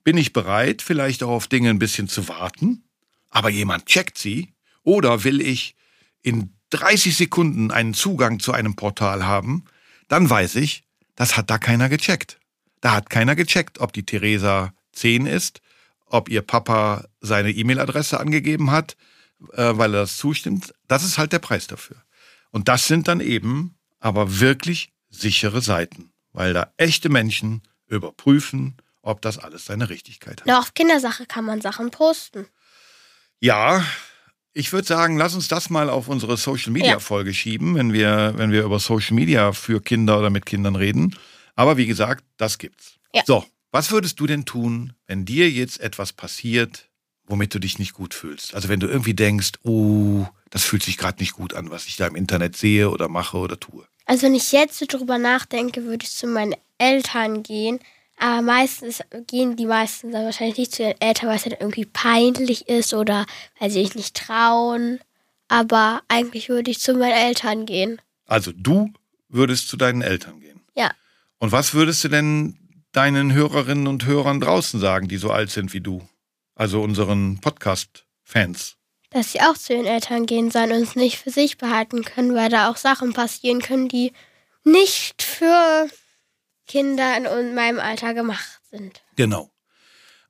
Bin 0.04 0.18
ich 0.18 0.32
bereit, 0.32 0.82
vielleicht 0.82 1.22
auch 1.22 1.30
auf 1.30 1.48
Dinge 1.48 1.70
ein 1.70 1.78
bisschen 1.78 2.08
zu 2.08 2.28
warten, 2.28 2.84
aber 3.30 3.48
jemand 3.48 3.86
checkt 3.86 4.18
sie? 4.18 4.52
Oder 4.82 5.24
will 5.24 5.40
ich 5.40 5.74
in 6.22 6.52
30 6.70 7.16
Sekunden 7.16 7.70
einen 7.70 7.94
Zugang 7.94 8.38
zu 8.38 8.52
einem 8.52 8.76
Portal 8.76 9.24
haben? 9.26 9.64
Dann 10.08 10.28
weiß 10.28 10.56
ich, 10.56 10.84
das 11.16 11.36
hat 11.36 11.50
da 11.50 11.58
keiner 11.58 11.88
gecheckt. 11.88 12.38
Da 12.80 12.92
hat 12.92 13.08
keiner 13.08 13.34
gecheckt, 13.34 13.80
ob 13.80 13.94
die 13.94 14.04
Theresa 14.04 14.74
10 14.94 15.26
ist, 15.26 15.60
ob 16.06 16.28
ihr 16.28 16.42
Papa 16.42 17.04
seine 17.20 17.50
E-Mail-Adresse 17.50 18.20
angegeben 18.20 18.70
hat, 18.70 18.96
äh, 19.52 19.72
weil 19.74 19.94
er 19.94 20.02
das 20.02 20.16
zustimmt. 20.16 20.72
Das 20.88 21.04
ist 21.04 21.18
halt 21.18 21.32
der 21.32 21.38
Preis 21.38 21.66
dafür. 21.66 21.96
Und 22.50 22.68
das 22.68 22.86
sind 22.86 23.08
dann 23.08 23.20
eben 23.20 23.76
aber 24.00 24.38
wirklich 24.40 24.92
sichere 25.10 25.60
Seiten, 25.60 26.12
weil 26.32 26.52
da 26.52 26.72
echte 26.76 27.08
Menschen 27.08 27.62
überprüfen, 27.88 28.76
ob 29.02 29.20
das 29.22 29.38
alles 29.38 29.66
seine 29.66 29.88
Richtigkeit 29.88 30.40
hat. 30.40 30.46
Nur 30.46 30.58
auf 30.58 30.74
Kindersache 30.74 31.26
kann 31.26 31.44
man 31.44 31.60
Sachen 31.60 31.90
posten. 31.90 32.46
Ja, 33.40 33.84
ich 34.52 34.72
würde 34.72 34.86
sagen, 34.86 35.16
lass 35.18 35.34
uns 35.34 35.48
das 35.48 35.68
mal 35.68 35.90
auf 35.90 36.08
unsere 36.08 36.36
Social 36.36 36.72
Media 36.72 36.92
Ja. 36.92 36.98
Folge 37.00 37.34
schieben, 37.34 37.74
wenn 37.74 37.92
wir, 37.92 38.34
wenn 38.36 38.52
wir 38.52 38.62
über 38.62 38.78
Social 38.78 39.14
Media 39.14 39.52
für 39.52 39.80
Kinder 39.82 40.18
oder 40.18 40.30
mit 40.30 40.46
Kindern 40.46 40.76
reden. 40.76 41.16
Aber 41.56 41.76
wie 41.76 41.86
gesagt, 41.86 42.24
das 42.36 42.58
gibt's. 42.58 42.94
Ja. 43.12 43.22
So, 43.26 43.44
was 43.74 43.90
würdest 43.90 44.20
du 44.20 44.28
denn 44.28 44.44
tun, 44.44 44.92
wenn 45.08 45.24
dir 45.24 45.50
jetzt 45.50 45.80
etwas 45.80 46.12
passiert, 46.12 46.90
womit 47.26 47.52
du 47.52 47.58
dich 47.58 47.80
nicht 47.80 47.92
gut 47.92 48.14
fühlst? 48.14 48.54
Also 48.54 48.68
wenn 48.68 48.78
du 48.78 48.86
irgendwie 48.86 49.14
denkst, 49.14 49.54
oh, 49.64 50.26
das 50.50 50.62
fühlt 50.62 50.84
sich 50.84 50.96
gerade 50.96 51.18
nicht 51.18 51.32
gut 51.32 51.54
an, 51.54 51.72
was 51.72 51.86
ich 51.86 51.96
da 51.96 52.06
im 52.06 52.14
Internet 52.14 52.56
sehe 52.56 52.88
oder 52.88 53.08
mache 53.08 53.36
oder 53.36 53.58
tue. 53.58 53.84
Also 54.06 54.26
wenn 54.26 54.36
ich 54.36 54.52
jetzt 54.52 54.78
so 54.78 54.86
drüber 54.86 55.18
nachdenke, 55.18 55.86
würde 55.86 56.04
ich 56.04 56.12
zu 56.12 56.28
meinen 56.28 56.54
Eltern 56.78 57.42
gehen. 57.42 57.80
Aber 58.16 58.42
meistens 58.42 59.00
gehen 59.26 59.56
die 59.56 59.66
meisten 59.66 60.12
dann 60.12 60.24
wahrscheinlich 60.24 60.58
nicht 60.58 60.72
zu 60.72 60.84
ihren 60.84 61.00
Eltern, 61.00 61.30
weil 61.30 61.36
es 61.36 61.42
dann 61.42 61.56
irgendwie 61.58 61.86
peinlich 61.86 62.68
ist 62.68 62.94
oder 62.94 63.26
weil 63.58 63.70
sie 63.72 63.82
sich 63.82 63.96
nicht 63.96 64.14
trauen. 64.14 65.00
aber 65.48 66.00
eigentlich 66.06 66.48
würde 66.48 66.70
ich 66.70 66.78
zu 66.78 66.94
meinen 66.94 67.10
Eltern 67.10 67.66
gehen. 67.66 68.00
Also 68.26 68.52
du 68.54 68.92
würdest 69.28 69.66
zu 69.66 69.76
deinen 69.76 70.02
Eltern 70.02 70.38
gehen. 70.38 70.60
Ja. 70.76 70.92
Und 71.38 71.50
was 71.50 71.74
würdest 71.74 72.04
du 72.04 72.08
denn 72.08 72.56
deinen 72.94 73.32
Hörerinnen 73.32 73.86
und 73.86 74.06
Hörern 74.06 74.40
draußen 74.40 74.80
sagen, 74.80 75.08
die 75.08 75.16
so 75.16 75.30
alt 75.30 75.50
sind 75.50 75.72
wie 75.74 75.80
du? 75.80 76.06
Also 76.54 76.80
unseren 76.80 77.40
Podcast-Fans. 77.40 78.76
Dass 79.10 79.32
sie 79.32 79.40
auch 79.40 79.58
zu 79.58 79.74
ihren 79.74 79.86
Eltern 79.86 80.26
gehen 80.26 80.50
sollen 80.50 80.72
und 80.72 80.82
es 80.82 80.96
nicht 80.96 81.18
für 81.18 81.30
sich 81.30 81.58
behalten 81.58 82.04
können, 82.04 82.34
weil 82.34 82.48
da 82.48 82.70
auch 82.70 82.76
Sachen 82.76 83.12
passieren 83.12 83.60
können, 83.60 83.88
die 83.88 84.12
nicht 84.64 85.22
für 85.22 85.88
Kinder 86.66 87.16
in 87.16 87.54
meinem 87.54 87.78
Alter 87.78 88.14
gemacht 88.14 88.60
sind. 88.70 89.02
Genau. 89.16 89.50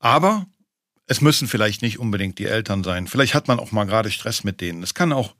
Aber 0.00 0.46
es 1.06 1.20
müssen 1.20 1.48
vielleicht 1.48 1.82
nicht 1.82 1.98
unbedingt 1.98 2.38
die 2.38 2.46
Eltern 2.46 2.82
sein. 2.82 3.06
Vielleicht 3.06 3.34
hat 3.34 3.48
man 3.48 3.60
auch 3.60 3.72
mal 3.72 3.84
gerade 3.84 4.10
Stress 4.10 4.44
mit 4.44 4.60
denen. 4.60 4.82
Es 4.82 4.94
kann 4.94 5.12
auch 5.12 5.34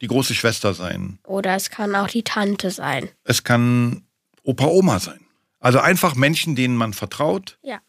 die 0.00 0.08
große 0.08 0.34
Schwester 0.34 0.74
sein. 0.74 1.18
Oder 1.24 1.54
es 1.54 1.70
kann 1.70 1.94
auch 1.94 2.08
die 2.08 2.24
Tante 2.24 2.70
sein. 2.70 3.08
Es 3.24 3.44
kann 3.44 4.04
Opa, 4.42 4.66
Oma 4.66 4.98
sein. 4.98 5.20
Also 5.62 5.78
einfach 5.78 6.14
Menschen, 6.14 6.54
denen 6.56 6.76
man 6.76 6.92
vertraut. 6.92 7.58
Ja. 7.62 7.80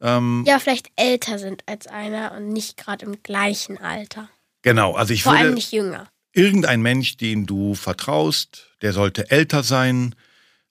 Ähm, 0.00 0.44
Ja, 0.46 0.58
vielleicht 0.58 0.90
älter 0.96 1.38
sind 1.38 1.62
als 1.66 1.86
einer 1.86 2.32
und 2.32 2.48
nicht 2.48 2.76
gerade 2.76 3.04
im 3.06 3.22
gleichen 3.22 3.78
Alter. 3.78 4.28
Genau, 4.62 4.94
also 4.94 5.12
ich 5.14 5.22
Vor 5.22 5.32
allem 5.32 5.42
würde 5.42 5.54
nicht 5.54 5.72
jünger. 5.72 6.08
irgendein 6.32 6.82
Mensch, 6.82 7.16
dem 7.16 7.46
du 7.46 7.74
vertraust, 7.74 8.70
der 8.82 8.92
sollte 8.92 9.30
älter 9.30 9.62
sein. 9.62 10.14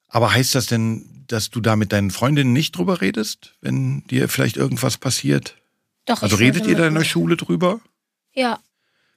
Aber 0.08 0.34
heißt 0.34 0.56
das 0.56 0.66
denn, 0.66 1.26
dass 1.28 1.50
du 1.50 1.60
da 1.62 1.76
mit 1.76 1.92
deinen 1.92 2.12
Freundinnen 2.12 2.54
nicht 2.54 2.76
drüber 2.78 3.02
redest, 3.02 3.56
wenn 3.62 4.04
dir 4.08 4.30
vielleicht 4.30 4.58
irgendwas 4.58 4.98
passiert? 4.98 5.58
Doch, 6.06 6.22
Also 6.24 6.38
redet 6.38 6.66
ihr 6.66 6.76
da 6.78 6.88
in 6.88 6.96
der 6.96 7.04
Schule 7.04 7.36
drüber? 7.38 7.82
Ja, 8.34 8.60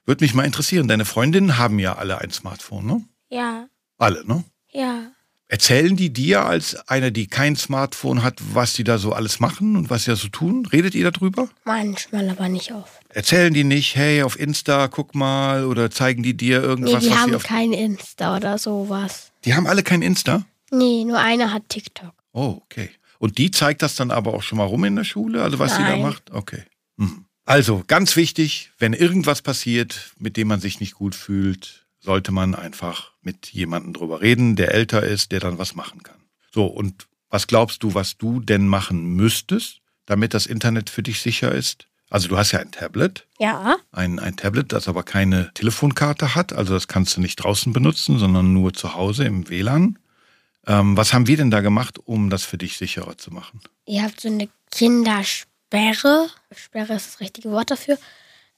Würde 0.05 0.23
mich 0.25 0.33
mal 0.33 0.45
interessieren. 0.45 0.87
Deine 0.89 1.05
Freundinnen 1.05 1.57
haben 1.57 1.79
ja 1.79 1.95
alle 1.95 2.17
ein 2.19 2.31
Smartphone, 2.31 2.85
ne? 2.85 3.05
ja, 3.29 3.67
Alle, 3.97 4.25
ne? 4.25 4.43
ja. 4.71 5.11
Erzählen 5.51 5.97
die 5.97 6.13
dir 6.13 6.45
als 6.45 6.75
eine, 6.87 7.11
die 7.11 7.27
kein 7.27 7.57
Smartphone 7.57 8.23
hat, 8.23 8.39
was 8.53 8.71
die 8.71 8.85
da 8.85 8.97
so 8.97 9.11
alles 9.11 9.41
machen 9.41 9.75
und 9.75 9.89
was 9.89 10.05
sie 10.05 10.11
da 10.11 10.15
so 10.15 10.29
tun? 10.29 10.65
Redet 10.65 10.95
ihr 10.95 11.11
darüber? 11.11 11.49
Manchmal 11.65 12.29
aber 12.29 12.47
nicht 12.47 12.71
oft. 12.71 13.01
Erzählen 13.09 13.53
die 13.53 13.65
nicht, 13.65 13.97
hey, 13.97 14.23
auf 14.23 14.39
Insta, 14.39 14.87
guck 14.87 15.13
mal, 15.13 15.65
oder 15.65 15.91
zeigen 15.91 16.23
die 16.23 16.37
dir 16.37 16.61
Nee, 16.61 16.65
irgendwas, 16.67 17.03
die 17.03 17.09
was 17.11 17.17
haben 17.17 17.35
auf. 17.35 17.43
kein 17.43 17.73
Insta 17.73 18.37
oder 18.37 18.57
sowas. 18.57 19.33
Die 19.43 19.53
haben 19.53 19.67
alle 19.67 19.83
kein 19.83 20.01
Insta? 20.01 20.45
Nee, 20.71 21.03
nur 21.03 21.19
einer 21.19 21.51
hat 21.51 21.67
TikTok. 21.67 22.13
Oh, 22.31 22.61
okay. 22.63 22.89
Und 23.19 23.37
die 23.37 23.51
zeigt 23.51 23.81
das 23.81 23.95
dann 23.95 24.09
aber 24.09 24.33
auch 24.33 24.43
schon 24.43 24.57
mal 24.57 24.63
rum 24.63 24.85
in 24.85 24.95
der 24.95 25.03
Schule, 25.03 25.43
also 25.43 25.59
was 25.59 25.75
sie 25.75 25.83
da 25.83 25.89
Nein. 25.89 26.01
macht? 26.01 26.31
Okay. 26.31 26.63
Mhm. 26.95 27.25
Also, 27.43 27.83
ganz 27.87 28.15
wichtig, 28.15 28.71
wenn 28.79 28.93
irgendwas 28.93 29.41
passiert, 29.41 30.13
mit 30.17 30.37
dem 30.37 30.47
man 30.47 30.61
sich 30.61 30.79
nicht 30.79 30.93
gut 30.93 31.13
fühlt, 31.13 31.85
sollte 32.01 32.31
man 32.31 32.55
einfach 32.55 33.11
mit 33.21 33.47
jemandem 33.53 33.93
drüber 33.93 34.21
reden, 34.21 34.55
der 34.55 34.73
älter 34.73 35.03
ist, 35.03 35.31
der 35.31 35.39
dann 35.39 35.57
was 35.57 35.75
machen 35.75 36.03
kann. 36.03 36.17
So, 36.51 36.65
und 36.65 37.07
was 37.29 37.47
glaubst 37.47 37.83
du, 37.83 37.93
was 37.93 38.17
du 38.17 38.41
denn 38.41 38.67
machen 38.67 39.15
müsstest, 39.15 39.79
damit 40.05 40.33
das 40.33 40.45
Internet 40.47 40.89
für 40.89 41.03
dich 41.03 41.21
sicher 41.21 41.51
ist? 41.53 41.87
Also, 42.09 42.27
du 42.27 42.37
hast 42.37 42.51
ja 42.51 42.59
ein 42.59 42.71
Tablet, 42.71 43.25
Ja, 43.39 43.77
ein, 43.93 44.19
ein 44.19 44.35
Tablet, 44.35 44.73
das 44.73 44.89
aber 44.89 45.03
keine 45.03 45.49
Telefonkarte 45.53 46.35
hat. 46.35 46.51
Also 46.51 46.73
das 46.73 46.89
kannst 46.89 47.15
du 47.15 47.21
nicht 47.21 47.37
draußen 47.37 47.71
benutzen, 47.71 48.19
sondern 48.19 48.51
nur 48.51 48.73
zu 48.73 48.95
Hause 48.95 49.23
im 49.23 49.47
WLAN. 49.47 49.97
Ähm, 50.67 50.97
was 50.97 51.13
haben 51.13 51.27
wir 51.27 51.37
denn 51.37 51.51
da 51.51 51.61
gemacht, 51.61 51.99
um 52.03 52.29
das 52.29 52.43
für 52.43 52.57
dich 52.57 52.77
sicherer 52.77 53.17
zu 53.17 53.31
machen? 53.31 53.61
ihr 53.85 54.03
habt 54.03 54.19
so 54.19 54.27
eine 54.27 54.49
Kindersperre. 54.71 56.29
Sperre 56.53 56.93
ist 56.93 57.07
das 57.07 57.19
richtige 57.21 57.49
Wort 57.51 57.71
dafür. 57.71 57.97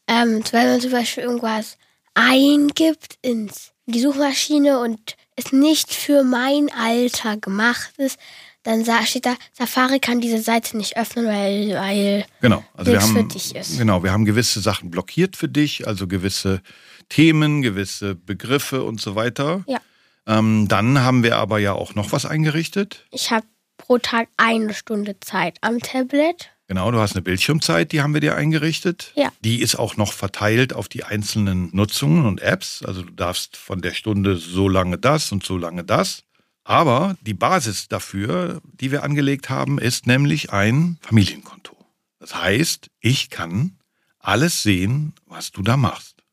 Ähm, 0.08 0.44
wenn 0.52 0.68
man 0.68 0.82
zum 0.82 0.92
Beispiel 0.92 1.24
irgendwas 1.24 1.78
eingibt 2.14 3.18
ins, 3.22 3.72
in 3.86 3.94
die 3.94 4.02
Suchmaschine 4.02 4.80
und 4.80 5.16
es 5.36 5.52
nicht 5.52 5.94
für 5.94 6.24
mein 6.24 6.70
Alter 6.72 7.38
gemacht 7.38 7.94
ist, 7.98 8.20
dann 8.64 8.86
steht 9.06 9.26
da, 9.26 9.36
Safari 9.52 10.00
kann 10.00 10.22
diese 10.22 10.40
Seite 10.40 10.78
nicht 10.78 10.96
öffnen, 10.96 11.26
weil, 11.26 11.76
weil 11.76 12.26
Genau. 12.42 12.64
Also 12.74 12.92
wir 12.92 12.98
Nichts 12.98 13.12
für 13.12 13.20
haben, 13.20 13.30
dich 13.30 13.56
ist. 13.56 13.78
Genau, 13.78 14.04
wir 14.04 14.12
haben 14.12 14.26
gewisse 14.26 14.62
Sachen 14.62 14.90
blockiert 14.90 15.36
für 15.36 15.50
dich, 15.50 15.86
also 15.86 16.08
gewisse 16.08 16.62
Themen, 17.10 17.62
gewisse 17.62 18.16
Begriffe 18.16 18.84
und 18.84 19.02
so 19.02 19.16
weiter. 19.16 19.64
Ja. 19.68 19.82
Ähm, 20.26 20.68
dann 20.70 21.00
haben 21.00 21.24
wir 21.24 21.36
aber 21.36 21.60
ja 21.60 21.74
auch 21.74 21.96
noch 21.96 22.14
was 22.14 22.26
eingerichtet. 22.26 23.06
ich 23.12 23.32
habe 23.32 23.46
pro 23.78 23.98
Tag 23.98 24.30
eine 24.38 24.74
Stunde 24.74 25.20
Zeit 25.20 25.58
am 25.62 25.80
Tablet. 25.80 26.53
Genau, 26.68 26.92
du 26.92 27.00
hast 27.00 27.14
eine 27.14 27.22
Bildschirmzeit, 27.22 27.92
die 27.92 28.02
haben 28.02 28.14
wir 28.14 28.22
dir 28.22 28.36
eingerichtet. 28.36 29.12
Ja. 29.16 29.32
Die 29.42 29.62
ist 29.62 29.76
auch 29.76 29.98
noch 29.98 30.14
verteilt 30.14 30.74
auf 30.74 30.88
die 30.88 31.04
einzelnen 31.04 31.70
Nutzungen 31.76 32.26
und 32.26 32.42
Apps. 32.42 32.84
Also 32.84 33.02
du 33.02 33.12
darfst 33.12 33.58
von 33.58 33.82
der 33.82 33.94
Stunde 33.94 34.38
so 34.38 34.70
lange 34.70 34.98
das 34.98 35.32
und 35.32 35.44
so 35.46 35.58
lange 35.58 35.84
das. 35.84 36.24
Aber 36.64 37.18
die 37.22 37.34
Basis 37.34 37.90
dafür, 37.90 38.62
die 38.64 38.92
wir 38.92 39.04
angelegt 39.04 39.50
haben, 39.50 39.78
ist 39.78 40.08
nämlich 40.08 40.54
ein 40.54 40.98
Familienkonto. 41.02 41.76
Das 42.20 42.36
heißt, 42.36 42.90
ich 43.02 43.30
kann 43.30 43.78
alles 44.20 44.64
sehen, 44.64 45.14
was 45.26 45.52
du 45.52 45.62
da 45.62 45.76
machst. 45.76 46.24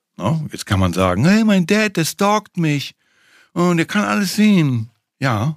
Jetzt 0.52 0.66
kann 0.66 0.78
man 0.78 0.92
sagen, 0.92 1.24
hey, 1.24 1.42
mein 1.44 1.66
Dad, 1.66 1.96
der 1.96 2.04
stalkt 2.04 2.56
mich 2.56 2.94
und 3.52 3.78
der 3.78 3.86
kann 3.86 4.04
alles 4.04 4.36
sehen. 4.36 4.90
Ja, 5.18 5.56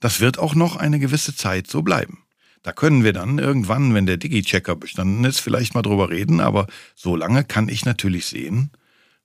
das 0.00 0.20
wird 0.20 0.38
auch 0.38 0.54
noch 0.54 0.76
eine 0.76 0.98
gewisse 0.98 1.36
Zeit 1.36 1.66
so 1.66 1.82
bleiben. 1.82 2.23
Da 2.64 2.72
können 2.72 3.04
wir 3.04 3.12
dann 3.12 3.38
irgendwann, 3.38 3.92
wenn 3.92 4.06
der 4.06 4.16
Digi-Checker 4.16 4.74
bestanden 4.74 5.22
ist, 5.24 5.38
vielleicht 5.38 5.74
mal 5.74 5.82
drüber 5.82 6.08
reden, 6.08 6.40
aber 6.40 6.66
so 6.94 7.14
lange 7.14 7.44
kann 7.44 7.68
ich 7.68 7.84
natürlich 7.84 8.24
sehen, 8.24 8.70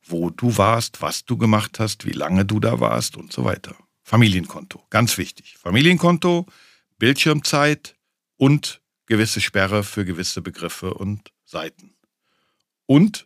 wo 0.03 0.29
du 0.29 0.57
warst, 0.57 1.01
was 1.01 1.23
du 1.23 1.37
gemacht 1.37 1.79
hast, 1.79 2.05
wie 2.05 2.11
lange 2.11 2.43
du 2.43 2.59
da 2.59 2.81
warst 2.81 3.15
und 3.15 3.31
so 3.31 3.45
weiter. 3.45 3.77
Familienkonto, 4.03 4.83
ganz 4.89 5.17
wichtig. 5.17 5.57
Familienkonto, 5.57 6.47
Bildschirmzeit 6.97 7.95
und 8.35 8.81
gewisse 9.05 9.39
Sperre 9.39 9.85
für 9.85 10.03
gewisse 10.03 10.41
Begriffe 10.41 10.93
und 10.93 11.31
Seiten. 11.45 11.95
Und 12.87 13.25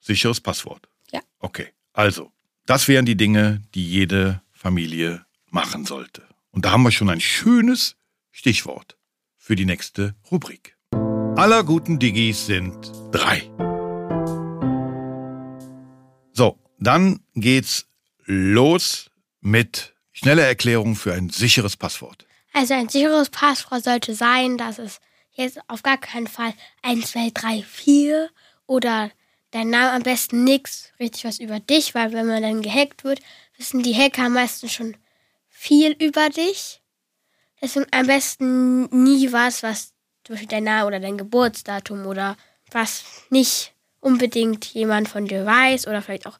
sicheres 0.00 0.40
Passwort. 0.40 0.88
Ja. 1.12 1.20
Okay, 1.38 1.68
also, 1.92 2.32
das 2.66 2.88
wären 2.88 3.06
die 3.06 3.16
Dinge, 3.16 3.62
die 3.76 3.88
jede 3.88 4.42
Familie 4.50 5.24
machen 5.50 5.84
sollte. 5.84 6.24
Und 6.50 6.64
da 6.64 6.72
haben 6.72 6.82
wir 6.82 6.90
schon 6.90 7.10
ein 7.10 7.20
schönes 7.20 7.94
Stichwort 8.32 8.96
für 9.42 9.56
die 9.56 9.64
nächste 9.64 10.14
Rubrik. 10.30 10.76
Aller 11.34 11.64
guten 11.64 11.98
Digis 11.98 12.46
sind 12.46 12.76
drei. 13.10 13.42
So, 16.32 16.60
dann 16.78 17.24
geht's 17.34 17.88
los 18.24 19.10
mit 19.40 19.94
schneller 20.12 20.44
Erklärung 20.44 20.94
für 20.94 21.12
ein 21.12 21.28
sicheres 21.28 21.76
Passwort. 21.76 22.24
Also 22.52 22.74
ein 22.74 22.88
sicheres 22.88 23.30
Passwort 23.30 23.82
sollte 23.82 24.14
sein, 24.14 24.58
dass 24.58 24.78
es 24.78 25.00
jetzt 25.32 25.58
auf 25.66 25.82
gar 25.82 25.98
keinen 25.98 26.28
Fall 26.28 26.54
1, 26.82 27.10
2, 27.10 27.30
3, 27.34 27.62
4 27.64 28.30
oder 28.66 29.10
dein 29.50 29.70
Name 29.70 29.90
am 29.90 30.04
besten 30.04 30.44
nix, 30.44 30.92
richtig 31.00 31.24
was 31.24 31.40
über 31.40 31.58
dich, 31.58 31.96
weil 31.96 32.12
wenn 32.12 32.28
man 32.28 32.42
dann 32.44 32.62
gehackt 32.62 33.02
wird, 33.02 33.18
wissen 33.56 33.82
die 33.82 33.96
Hacker 33.96 34.28
meistens 34.28 34.72
schon 34.72 34.96
viel 35.48 35.96
über 35.98 36.28
dich. 36.28 36.81
Deswegen 37.62 37.86
am 37.92 38.06
besten 38.06 38.84
nie 39.04 39.32
was, 39.32 39.62
was 39.62 39.92
zum 40.24 40.34
Beispiel 40.34 40.48
dein 40.48 40.64
Name 40.64 40.86
oder 40.86 41.00
dein 41.00 41.16
Geburtsdatum 41.18 42.06
oder 42.06 42.36
was 42.70 43.04
nicht 43.30 43.74
unbedingt 44.00 44.66
jemand 44.66 45.08
von 45.08 45.26
dir 45.26 45.46
weiß 45.46 45.86
oder 45.86 46.02
vielleicht 46.02 46.26
auch 46.26 46.38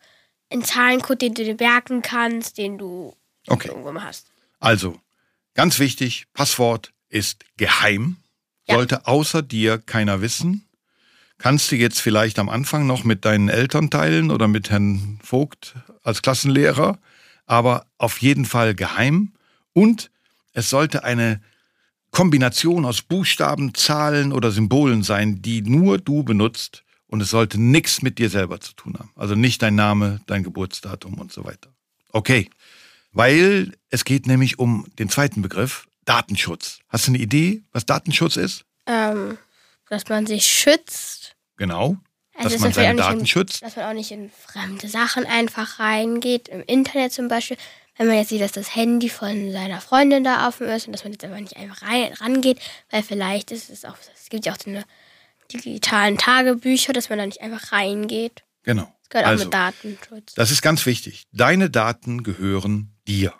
ein 0.50 0.64
Zahlencode, 0.64 1.22
den 1.22 1.34
du 1.34 1.44
dir 1.44 1.56
merken 1.58 2.02
kannst, 2.02 2.58
den 2.58 2.76
du 2.78 3.14
Okay. 3.48 3.68
irgendwo 3.68 3.90
mal 3.92 4.04
hast. 4.04 4.26
Also, 4.60 5.00
ganz 5.54 5.78
wichtig, 5.78 6.26
Passwort 6.32 6.92
ist 7.08 7.44
geheim, 7.56 8.16
Ja. 8.68 8.76
sollte 8.76 9.06
außer 9.06 9.42
dir 9.42 9.78
keiner 9.78 10.20
wissen. 10.20 10.68
Kannst 11.38 11.72
du 11.72 11.76
jetzt 11.76 12.00
vielleicht 12.00 12.38
am 12.38 12.48
Anfang 12.48 12.86
noch 12.86 13.02
mit 13.02 13.24
deinen 13.24 13.48
Eltern 13.48 13.90
teilen 13.90 14.30
oder 14.30 14.46
mit 14.46 14.70
Herrn 14.70 15.18
Vogt 15.24 15.74
als 16.04 16.22
Klassenlehrer, 16.22 16.98
aber 17.46 17.86
auf 17.98 18.18
jeden 18.18 18.44
Fall 18.44 18.76
geheim. 18.76 19.32
Und 19.72 20.11
es 20.52 20.70
sollte 20.70 21.04
eine 21.04 21.40
Kombination 22.10 22.84
aus 22.84 23.02
Buchstaben, 23.02 23.74
Zahlen 23.74 24.32
oder 24.32 24.50
Symbolen 24.50 25.02
sein, 25.02 25.40
die 25.42 25.62
nur 25.62 25.98
du 25.98 26.22
benutzt. 26.22 26.84
Und 27.06 27.20
es 27.20 27.30
sollte 27.30 27.60
nichts 27.60 28.00
mit 28.00 28.18
dir 28.18 28.30
selber 28.30 28.60
zu 28.60 28.72
tun 28.72 28.96
haben. 28.98 29.10
Also 29.16 29.34
nicht 29.34 29.60
dein 29.60 29.74
Name, 29.74 30.20
dein 30.26 30.42
Geburtsdatum 30.44 31.14
und 31.14 31.30
so 31.30 31.44
weiter. 31.44 31.70
Okay, 32.10 32.48
weil 33.12 33.72
es 33.90 34.04
geht 34.04 34.26
nämlich 34.26 34.58
um 34.58 34.86
den 34.98 35.10
zweiten 35.10 35.42
Begriff, 35.42 35.86
Datenschutz. 36.06 36.78
Hast 36.88 37.06
du 37.06 37.10
eine 37.10 37.18
Idee, 37.18 37.62
was 37.72 37.84
Datenschutz 37.86 38.36
ist? 38.36 38.64
ähm, 38.86 39.36
dass 39.90 40.08
man 40.08 40.26
sich 40.26 40.46
schützt. 40.46 41.36
Genau, 41.58 41.98
Also 42.34 42.48
dass 42.48 42.60
man 42.60 42.70
natürlich 42.70 42.74
seine 42.88 42.98
Daten 42.98 43.20
in, 43.20 43.26
schützt. 43.26 43.62
Dass 43.62 43.76
man 43.76 43.84
auch 43.84 43.92
nicht 43.92 44.10
in 44.10 44.30
fremde 44.30 44.88
Sachen 44.88 45.26
einfach 45.26 45.78
reingeht. 45.78 46.48
Im 46.48 46.62
Internet 46.66 47.12
zum 47.12 47.28
Beispiel. 47.28 47.58
Wenn 48.02 48.08
man 48.08 48.16
jetzt 48.16 48.30
sieht, 48.30 48.40
dass 48.40 48.50
das 48.50 48.74
Handy 48.74 49.08
von 49.08 49.52
seiner 49.52 49.80
Freundin 49.80 50.24
da 50.24 50.48
offen 50.48 50.66
ist 50.66 50.88
und 50.88 50.92
dass 50.92 51.04
man 51.04 51.12
jetzt 51.12 51.22
einfach 51.22 51.38
nicht 51.38 51.56
einfach 51.56 51.82
rein, 51.82 52.12
rangeht, 52.14 52.58
weil 52.90 53.04
vielleicht 53.04 53.52
ist 53.52 53.70
es 53.70 53.84
auch, 53.84 53.94
es 54.12 54.28
gibt 54.28 54.44
ja 54.44 54.52
auch 54.52 54.58
so 54.58 54.70
eine 54.70 54.82
digitalen 55.52 56.18
Tagebücher, 56.18 56.92
dass 56.92 57.10
man 57.10 57.20
da 57.20 57.26
nicht 57.26 57.40
einfach 57.40 57.70
reingeht. 57.70 58.42
Genau. 58.64 58.92
Gehört 59.08 59.28
Also, 59.28 59.42
auch 59.42 59.46
mit 59.46 59.54
Datenschutz. 59.54 60.34
Das 60.34 60.50
ist 60.50 60.62
ganz 60.62 60.84
wichtig. 60.84 61.28
Deine 61.30 61.70
Daten 61.70 62.24
gehören 62.24 62.92
dir. 63.06 63.34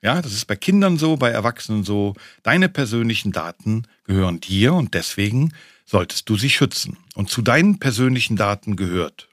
Ja, 0.00 0.22
das 0.22 0.32
ist 0.32 0.46
bei 0.46 0.56
Kindern 0.56 0.96
so, 0.96 1.18
bei 1.18 1.28
Erwachsenen 1.28 1.84
so. 1.84 2.14
Deine 2.42 2.70
persönlichen 2.70 3.32
Daten 3.32 3.86
gehören 4.04 4.40
dir 4.40 4.72
und 4.72 4.94
deswegen 4.94 5.52
solltest 5.84 6.26
du 6.30 6.38
sie 6.38 6.48
schützen. 6.48 6.96
Und 7.16 7.28
zu 7.28 7.42
deinen 7.42 7.78
persönlichen 7.78 8.36
Daten 8.36 8.76
gehört 8.76 9.28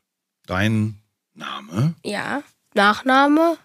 dein 0.46 1.00
Name. 1.36 1.96
Ja. 2.04 2.44
Nachname, 2.74 3.58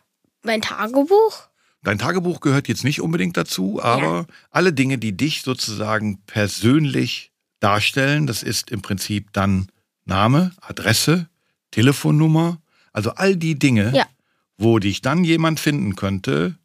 mein 0.45 0.61
Tagebuch. 0.63 1.49
Dein 1.83 1.99
Tagebuch 1.99 2.41
gehört 2.41 2.69
jetzt 2.69 2.85
nicht 2.85 3.01
unbedingt 3.01 3.37
dazu, 3.37 3.83
aber 3.83 4.27
alle 4.51 4.73
Dinge, 4.73 4.99
die 4.99 5.17
dich 5.17 5.43
sozusagen 5.43 6.21
persönlich 6.27 7.33
darstellen, 7.61 8.27
das 8.27 8.43
ist 8.43 8.71
im 8.71 8.83
Prinzip 8.83 9.33
dann 9.33 9.67
Name, 10.05 10.53
Adresse, 10.61 11.29
Telefonnummer, 11.73 12.61
also 12.93 13.11
all 13.13 13.37
die 13.37 13.59
Dinge, 13.59 13.93
Ja. 13.95 14.07
wo 14.59 14.79
dich 14.79 15.01
dann 15.01 15.25
jemand 15.25 15.59
finden 15.59 15.97
könnte, 15.97 16.57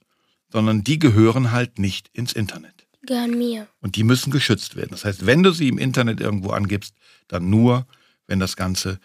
sondern 0.52 0.84
die 0.84 1.00
gehören 1.00 1.52
halt 1.52 1.80
nicht 1.80 2.10
ins 2.14 2.34
Internet. 2.34 2.86
Gehören 3.04 3.38
mir. 3.38 3.68
Und 3.82 3.96
die 3.96 4.04
müssen 4.04 4.32
geschützt 4.32 4.76
werden. 4.76 4.90
Das 4.92 5.06
heißt, 5.06 5.26
wenn 5.26 5.42
du 5.42 5.52
sie 5.52 5.68
im 5.70 5.78
Internet 5.78 6.20
irgendwo 6.20 6.50
angibst, 6.52 6.94
dann 7.28 7.50
nur, 7.50 7.88
wenn 8.28 8.40
das 8.40 8.56
Ganze 8.56 9.00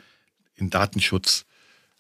in 0.57 0.71
Datenschutz 0.71 1.45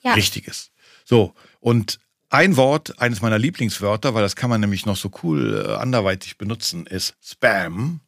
Ja. 0.02 0.14
richtig 0.14 0.48
ist. 0.48 0.70
So, 1.04 1.34
und 1.60 1.98
ein 2.32 2.56
Wort, 2.56 2.98
eines 2.98 3.20
meiner 3.20 3.38
Lieblingswörter, 3.38 4.14
weil 4.14 4.22
das 4.22 4.36
kann 4.36 4.48
man 4.50 4.60
nämlich 4.60 4.86
noch 4.86 4.96
so 4.96 5.10
cool 5.22 5.64
äh, 5.68 5.74
anderweitig 5.74 6.38
benutzen, 6.38 6.86
ist 6.86 7.14
Spam. 7.22 8.00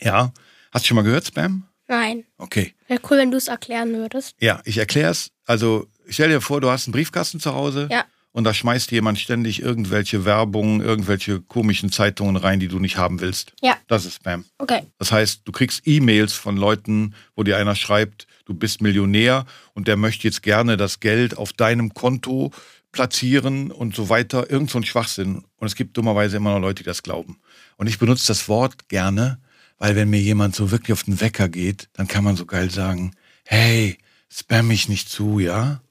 Ja, 0.00 0.32
hast 0.72 0.84
du 0.84 0.88
schon 0.88 0.96
mal 0.96 1.02
gehört, 1.02 1.26
Spam? 1.26 1.64
Nein. 1.86 2.24
Okay. 2.36 2.74
Wäre 2.88 3.00
cool, 3.10 3.18
wenn 3.18 3.30
du 3.30 3.36
es 3.36 3.48
erklären 3.48 3.92
würdest. 3.94 4.36
Ja, 4.40 4.60
ich 4.64 4.78
erkläre 4.78 5.10
es. 5.10 5.30
Also, 5.46 5.86
stell 6.08 6.28
dir 6.30 6.40
vor, 6.40 6.60
du 6.60 6.68
hast 6.70 6.86
einen 6.86 6.92
Briefkasten 6.92 7.40
zu 7.40 7.54
Hause 7.54 7.88
Ja. 7.90 8.04
und 8.32 8.44
da 8.44 8.54
schmeißt 8.54 8.90
jemand 8.92 9.18
ständig 9.18 9.60
irgendwelche 9.62 10.24
Werbung, 10.24 10.80
irgendwelche 10.80 11.40
komischen 11.40 11.90
Zeitungen 11.92 12.36
rein, 12.36 12.60
die 12.60 12.68
du 12.68 12.78
nicht 12.78 12.96
haben 12.96 13.20
willst. 13.20 13.52
Ja. 13.60 13.76
Das 13.88 14.04
ist 14.04 14.16
Spam. 14.16 14.44
Okay. 14.58 14.82
Das 14.98 15.10
heißt, 15.12 15.42
du 15.44 15.52
kriegst 15.52 15.82
E-Mails 15.86 16.32
von 16.32 16.56
Leuten, 16.56 17.14
wo 17.36 17.42
dir 17.44 17.56
einer 17.56 17.74
schreibt, 17.76 18.26
du 18.46 18.54
bist 18.54 18.82
Millionär 18.82 19.44
und 19.74 19.86
der 19.88 19.96
möchte 19.96 20.26
jetzt 20.28 20.42
gerne 20.42 20.76
das 20.76 20.98
Geld 21.00 21.36
auf 21.36 21.52
deinem 21.52 21.92
Konto 21.94 22.52
platzieren 22.92 23.70
und 23.70 23.94
so 23.94 24.08
weiter. 24.08 24.50
Irgend 24.50 24.70
so 24.70 24.78
ein 24.78 24.84
Schwachsinn. 24.84 25.44
Und 25.56 25.66
es 25.66 25.74
gibt 25.74 25.96
dummerweise 25.96 26.36
immer 26.36 26.52
noch 26.52 26.60
Leute, 26.60 26.82
die 26.82 26.88
das 26.88 27.02
glauben. 27.02 27.40
Und 27.76 27.86
ich 27.86 27.98
benutze 27.98 28.26
das 28.26 28.48
Wort 28.48 28.88
gerne, 28.88 29.40
weil 29.78 29.96
wenn 29.96 30.10
mir 30.10 30.20
jemand 30.20 30.54
so 30.54 30.70
wirklich 30.70 30.92
auf 30.92 31.04
den 31.04 31.20
Wecker 31.20 31.48
geht, 31.48 31.88
dann 31.94 32.08
kann 32.08 32.24
man 32.24 32.36
so 32.36 32.46
geil 32.46 32.70
sagen, 32.70 33.12
hey, 33.44 33.98
spam 34.30 34.68
mich 34.68 34.88
nicht 34.88 35.08
zu, 35.08 35.38
ja? 35.38 35.82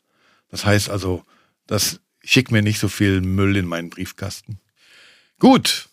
Das 0.50 0.66
heißt 0.66 0.90
also, 0.90 1.24
das 1.68 2.00
schick 2.24 2.52
mir 2.52 2.62
nicht 2.62 2.80
so 2.80 2.90
viel 2.90 3.22
Müll 3.22 3.56
in 3.56 3.66
meinen 3.66 3.90
Briefkasten. 3.90 4.60
Gut, 5.40 5.90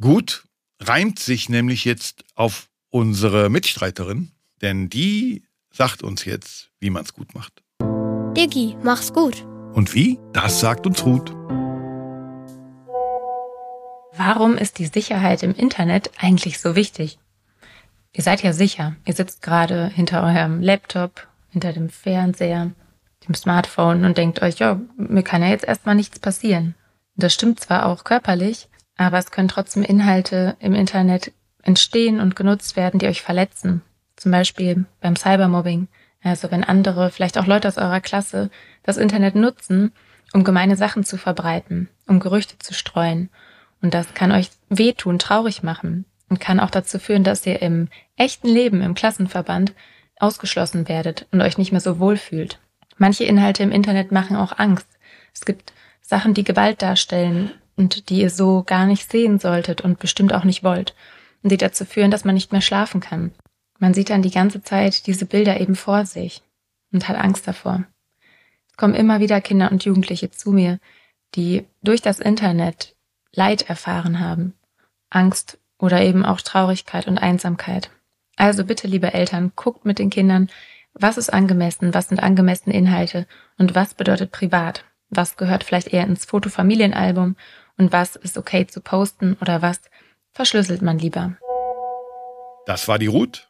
gut, 0.00 0.44
reimt 0.80 1.18
sich 1.18 1.48
nämlich 1.48 1.84
jetzt 1.84 2.24
auf 2.34 2.68
unsere 2.90 3.50
Mitstreiterin, 3.50 4.30
denn 4.62 4.88
die 4.88 5.44
sagt 5.72 6.02
uns 6.02 6.24
jetzt, 6.24 6.70
wie 6.78 6.90
man 6.90 7.04
es 7.04 7.12
gut 7.12 7.34
macht. 7.34 7.62
Diggi, 8.36 8.76
mach's 8.82 9.12
gut. 9.12 9.44
Und 9.74 9.92
wie? 9.92 10.20
Das 10.32 10.60
sagt 10.60 10.86
uns 10.86 11.04
Ruth. 11.04 11.34
Warum 14.16 14.56
ist 14.56 14.78
die 14.78 14.86
Sicherheit 14.86 15.42
im 15.42 15.52
Internet 15.52 16.12
eigentlich 16.18 16.60
so 16.60 16.76
wichtig? 16.76 17.18
Ihr 18.12 18.22
seid 18.22 18.44
ja 18.44 18.52
sicher. 18.52 18.94
Ihr 19.04 19.14
sitzt 19.14 19.42
gerade 19.42 19.88
hinter 19.88 20.22
eurem 20.22 20.62
Laptop, 20.62 21.26
hinter 21.50 21.72
dem 21.72 21.88
Fernseher, 21.88 22.70
dem 23.26 23.34
Smartphone 23.34 24.04
und 24.04 24.16
denkt 24.16 24.40
euch, 24.42 24.60
ja, 24.60 24.80
mir 24.96 25.24
kann 25.24 25.42
ja 25.42 25.48
jetzt 25.48 25.64
erstmal 25.64 25.96
nichts 25.96 26.20
passieren. 26.20 26.76
Das 27.16 27.34
stimmt 27.34 27.58
zwar 27.58 27.86
auch 27.86 28.04
körperlich, 28.04 28.68
aber 28.96 29.18
es 29.18 29.32
können 29.32 29.48
trotzdem 29.48 29.82
Inhalte 29.82 30.56
im 30.60 30.74
Internet 30.74 31.32
entstehen 31.62 32.20
und 32.20 32.36
genutzt 32.36 32.76
werden, 32.76 33.00
die 33.00 33.08
euch 33.08 33.22
verletzen. 33.22 33.82
Zum 34.14 34.30
Beispiel 34.30 34.84
beim 35.00 35.16
Cybermobbing. 35.16 35.88
Also 36.22 36.50
wenn 36.50 36.64
andere, 36.64 37.10
vielleicht 37.10 37.36
auch 37.36 37.46
Leute 37.46 37.68
aus 37.68 37.76
eurer 37.76 38.00
Klasse, 38.00 38.50
das 38.84 38.96
Internet 38.96 39.34
nutzen, 39.34 39.92
um 40.32 40.44
gemeine 40.44 40.76
Sachen 40.76 41.04
zu 41.04 41.16
verbreiten, 41.16 41.88
um 42.06 42.20
Gerüchte 42.20 42.58
zu 42.58 42.72
streuen. 42.74 43.30
Und 43.82 43.94
das 43.94 44.14
kann 44.14 44.32
euch 44.32 44.50
wehtun, 44.68 45.18
traurig 45.18 45.62
machen 45.62 46.04
und 46.28 46.40
kann 46.40 46.60
auch 46.60 46.70
dazu 46.70 46.98
führen, 46.98 47.24
dass 47.24 47.46
ihr 47.46 47.60
im 47.60 47.88
echten 48.16 48.48
Leben, 48.48 48.82
im 48.82 48.94
Klassenverband, 48.94 49.72
ausgeschlossen 50.18 50.88
werdet 50.88 51.26
und 51.32 51.40
euch 51.40 51.58
nicht 51.58 51.72
mehr 51.72 51.80
so 51.80 51.98
wohl 51.98 52.16
fühlt. 52.16 52.60
Manche 52.96 53.24
Inhalte 53.24 53.62
im 53.62 53.72
Internet 53.72 54.12
machen 54.12 54.36
auch 54.36 54.58
Angst. 54.58 54.86
Es 55.34 55.44
gibt 55.44 55.72
Sachen, 56.00 56.34
die 56.34 56.44
Gewalt 56.44 56.82
darstellen 56.82 57.50
und 57.76 58.08
die 58.08 58.20
ihr 58.20 58.30
so 58.30 58.62
gar 58.62 58.86
nicht 58.86 59.10
sehen 59.10 59.38
solltet 59.38 59.80
und 59.80 59.98
bestimmt 59.98 60.32
auch 60.32 60.44
nicht 60.44 60.62
wollt. 60.62 60.94
Und 61.42 61.50
die 61.50 61.56
dazu 61.56 61.84
führen, 61.84 62.10
dass 62.10 62.24
man 62.24 62.34
nicht 62.34 62.52
mehr 62.52 62.60
schlafen 62.60 63.00
kann. 63.00 63.32
Man 63.78 63.92
sieht 63.94 64.10
dann 64.10 64.22
die 64.22 64.30
ganze 64.30 64.62
Zeit 64.62 65.06
diese 65.06 65.26
Bilder 65.26 65.60
eben 65.60 65.74
vor 65.74 66.06
sich 66.06 66.42
und 66.92 67.08
hat 67.08 67.16
Angst 67.16 67.46
davor. 67.48 67.84
Kommen 68.76 68.94
immer 68.94 69.20
wieder 69.20 69.40
Kinder 69.40 69.70
und 69.70 69.84
Jugendliche 69.84 70.30
zu 70.30 70.52
mir, 70.52 70.78
die 71.34 71.64
durch 71.82 72.02
das 72.02 72.20
Internet 72.20 72.96
Leid 73.32 73.68
erfahren 73.68 74.20
haben. 74.20 74.54
Angst 75.10 75.58
oder 75.78 76.02
eben 76.02 76.24
auch 76.24 76.40
Traurigkeit 76.40 77.06
und 77.06 77.18
Einsamkeit. 77.18 77.90
Also 78.36 78.64
bitte, 78.64 78.86
liebe 78.86 79.12
Eltern, 79.12 79.52
guckt 79.54 79.84
mit 79.84 79.98
den 79.98 80.10
Kindern, 80.10 80.50
was 80.92 81.18
ist 81.18 81.32
angemessen, 81.32 81.94
was 81.94 82.08
sind 82.08 82.22
angemessene 82.22 82.74
Inhalte 82.74 83.26
und 83.58 83.74
was 83.74 83.94
bedeutet 83.94 84.30
privat. 84.32 84.84
Was 85.10 85.36
gehört 85.36 85.64
vielleicht 85.64 85.88
eher 85.88 86.06
ins 86.06 86.24
Fotofamilienalbum 86.24 87.36
und 87.76 87.92
was 87.92 88.16
ist 88.16 88.38
okay 88.38 88.66
zu 88.66 88.80
posten 88.80 89.36
oder 89.40 89.62
was 89.62 89.80
verschlüsselt 90.32 90.82
man 90.82 90.98
lieber. 90.98 91.36
Das 92.66 92.88
war 92.88 92.98
die 92.98 93.06
Ruth. 93.06 93.48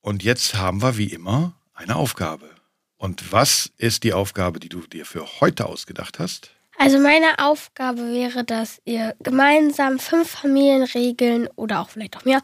Und 0.00 0.22
jetzt 0.22 0.54
haben 0.54 0.80
wir 0.80 0.96
wie 0.96 1.12
immer 1.12 1.54
eine 1.74 1.96
Aufgabe. 1.96 2.57
Und 2.98 3.32
was 3.32 3.70
ist 3.78 4.02
die 4.02 4.12
Aufgabe, 4.12 4.60
die 4.60 4.68
du 4.68 4.80
dir 4.80 5.06
für 5.06 5.40
heute 5.40 5.66
ausgedacht 5.66 6.18
hast? 6.18 6.50
Also 6.76 6.98
meine 6.98 7.38
Aufgabe 7.38 8.12
wäre, 8.12 8.44
dass 8.44 8.80
ihr 8.84 9.14
gemeinsam 9.20 9.98
fünf 9.98 10.30
Familienregeln 10.30 11.48
oder 11.56 11.80
auch 11.80 11.90
vielleicht 11.90 12.16
auch 12.16 12.24
mehr 12.24 12.40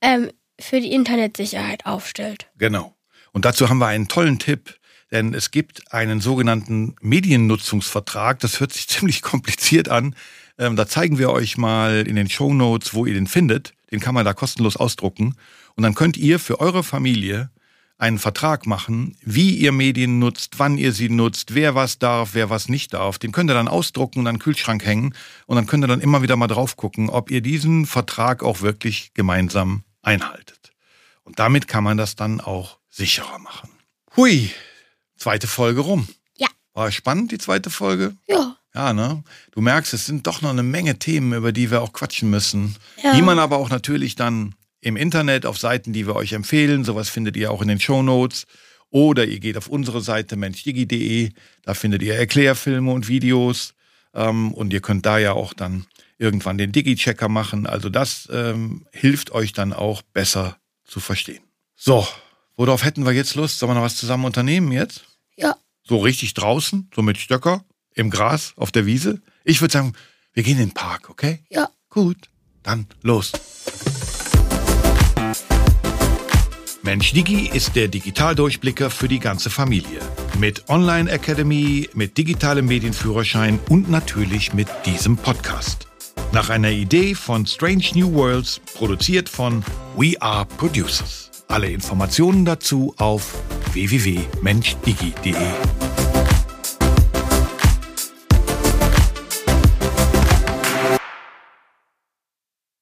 ähm, 0.00 0.30
für 0.58 0.80
die 0.80 0.92
Internetsicherheit 0.92 1.84
aufstellt. 1.84 2.48
Genau. 2.56 2.94
Und 3.32 3.44
dazu 3.44 3.68
haben 3.68 3.78
wir 3.78 3.88
einen 3.88 4.08
tollen 4.08 4.38
Tipp, 4.38 4.78
denn 5.10 5.34
es 5.34 5.50
gibt 5.50 5.92
einen 5.92 6.20
sogenannten 6.20 6.96
Mediennutzungsvertrag. 7.00 8.40
Das 8.40 8.60
hört 8.60 8.72
sich 8.72 8.88
ziemlich 8.88 9.22
kompliziert 9.22 9.88
an. 9.88 10.14
Ähm, 10.58 10.76
da 10.76 10.86
zeigen 10.86 11.18
wir 11.18 11.30
euch 11.30 11.58
mal 11.58 12.06
in 12.06 12.16
den 12.16 12.30
Show 12.30 12.54
Notes, 12.54 12.94
wo 12.94 13.06
ihr 13.06 13.14
den 13.14 13.26
findet. 13.26 13.74
Den 13.90 14.00
kann 14.00 14.14
man 14.14 14.24
da 14.24 14.32
kostenlos 14.32 14.76
ausdrucken. 14.76 15.36
Und 15.76 15.82
dann 15.82 15.94
könnt 15.94 16.16
ihr 16.16 16.38
für 16.38 16.60
eure 16.60 16.84
Familie 16.84 17.50
einen 18.04 18.18
Vertrag 18.18 18.66
machen, 18.66 19.16
wie 19.22 19.56
ihr 19.56 19.72
Medien 19.72 20.18
nutzt, 20.18 20.58
wann 20.58 20.76
ihr 20.76 20.92
sie 20.92 21.08
nutzt, 21.08 21.54
wer 21.54 21.74
was 21.74 21.98
darf, 21.98 22.34
wer 22.34 22.50
was 22.50 22.68
nicht 22.68 22.92
darf. 22.92 23.18
Den 23.18 23.32
könnt 23.32 23.50
ihr 23.50 23.54
dann 23.54 23.66
ausdrucken 23.66 24.18
und 24.20 24.26
an 24.26 24.34
den 24.34 24.42
Kühlschrank 24.42 24.84
hängen. 24.84 25.14
Und 25.46 25.56
dann 25.56 25.66
könnt 25.66 25.82
ihr 25.84 25.88
dann 25.88 26.02
immer 26.02 26.20
wieder 26.20 26.36
mal 26.36 26.46
drauf 26.46 26.76
gucken, 26.76 27.08
ob 27.08 27.30
ihr 27.30 27.40
diesen 27.40 27.86
Vertrag 27.86 28.42
auch 28.42 28.60
wirklich 28.60 29.14
gemeinsam 29.14 29.84
einhaltet. 30.02 30.72
Und 31.22 31.38
damit 31.38 31.66
kann 31.66 31.82
man 31.82 31.96
das 31.96 32.14
dann 32.14 32.42
auch 32.42 32.78
sicherer 32.90 33.38
machen. 33.38 33.70
Hui, 34.16 34.50
zweite 35.16 35.46
Folge 35.46 35.80
rum. 35.80 36.06
Ja. 36.36 36.48
War 36.74 36.92
spannend, 36.92 37.32
die 37.32 37.38
zweite 37.38 37.70
Folge? 37.70 38.14
Ja. 38.28 38.58
Ja, 38.74 38.92
ne? 38.92 39.22
Du 39.52 39.62
merkst, 39.62 39.94
es 39.94 40.04
sind 40.04 40.26
doch 40.26 40.42
noch 40.42 40.50
eine 40.50 40.64
Menge 40.64 40.98
Themen, 40.98 41.32
über 41.32 41.52
die 41.52 41.70
wir 41.70 41.80
auch 41.80 41.94
quatschen 41.94 42.28
müssen. 42.28 42.76
Ja. 43.02 43.14
Die 43.14 43.22
man 43.22 43.38
aber 43.38 43.56
auch 43.56 43.70
natürlich 43.70 44.14
dann 44.14 44.54
im 44.84 44.96
Internet 44.96 45.46
auf 45.46 45.58
Seiten, 45.58 45.92
die 45.92 46.06
wir 46.06 46.14
euch 46.14 46.34
empfehlen. 46.34 46.84
Sowas 46.84 47.08
findet 47.08 47.36
ihr 47.36 47.50
auch 47.50 47.62
in 47.62 47.68
den 47.68 47.80
Show 47.80 48.02
Notes. 48.02 48.46
Oder 48.90 49.24
ihr 49.24 49.40
geht 49.40 49.56
auf 49.56 49.68
unsere 49.68 50.02
Seite 50.02 50.36
menschdigi.de. 50.36 51.30
Da 51.62 51.74
findet 51.74 52.02
ihr 52.02 52.14
Erklärfilme 52.14 52.92
und 52.92 53.08
Videos. 53.08 53.74
Ähm, 54.12 54.52
und 54.52 54.72
ihr 54.72 54.80
könnt 54.80 55.06
da 55.06 55.18
ja 55.18 55.32
auch 55.32 55.54
dann 55.54 55.86
irgendwann 56.18 56.58
den 56.58 56.70
Digi-Checker 56.70 57.28
machen. 57.28 57.66
Also 57.66 57.88
das 57.88 58.28
ähm, 58.30 58.86
hilft 58.92 59.32
euch 59.32 59.54
dann 59.54 59.72
auch 59.72 60.02
besser 60.02 60.58
zu 60.84 61.00
verstehen. 61.00 61.42
So, 61.74 62.06
worauf 62.56 62.84
hätten 62.84 63.06
wir 63.06 63.12
jetzt 63.12 63.34
Lust? 63.34 63.58
Sollen 63.58 63.70
wir 63.70 63.74
noch 63.74 63.82
was 63.82 63.96
zusammen 63.96 64.26
unternehmen 64.26 64.70
jetzt? 64.70 65.04
Ja. 65.36 65.56
So 65.82 65.98
richtig 65.98 66.34
draußen, 66.34 66.90
so 66.94 67.00
mit 67.00 67.16
Stöcker, 67.16 67.64
im 67.94 68.10
Gras, 68.10 68.52
auf 68.56 68.70
der 68.70 68.84
Wiese? 68.84 69.22
Ich 69.44 69.62
würde 69.62 69.72
sagen, 69.72 69.94
wir 70.34 70.42
gehen 70.42 70.58
in 70.58 70.68
den 70.68 70.74
Park, 70.74 71.08
okay? 71.08 71.40
Ja. 71.48 71.70
Gut, 71.88 72.28
dann 72.62 72.86
los. 73.02 73.32
Mensch 76.84 77.14
Digi 77.14 77.48
ist 77.50 77.76
der 77.76 77.88
Digitaldurchblicker 77.88 78.90
für 78.90 79.08
die 79.08 79.18
ganze 79.18 79.48
Familie. 79.48 80.00
Mit 80.38 80.68
Online 80.68 81.10
Academy, 81.10 81.88
mit 81.94 82.18
digitalem 82.18 82.66
Medienführerschein 82.66 83.58
und 83.70 83.90
natürlich 83.90 84.52
mit 84.52 84.68
diesem 84.84 85.16
Podcast. 85.16 85.88
Nach 86.32 86.50
einer 86.50 86.70
Idee 86.70 87.14
von 87.14 87.46
Strange 87.46 87.86
New 87.94 88.12
Worlds, 88.12 88.60
produziert 88.74 89.30
von 89.30 89.64
We 89.96 90.20
Are 90.20 90.44
Producers. 90.44 91.30
Alle 91.48 91.70
Informationen 91.70 92.44
dazu 92.44 92.94
auf 92.98 93.32
www.menschdigi.de. 93.72 95.83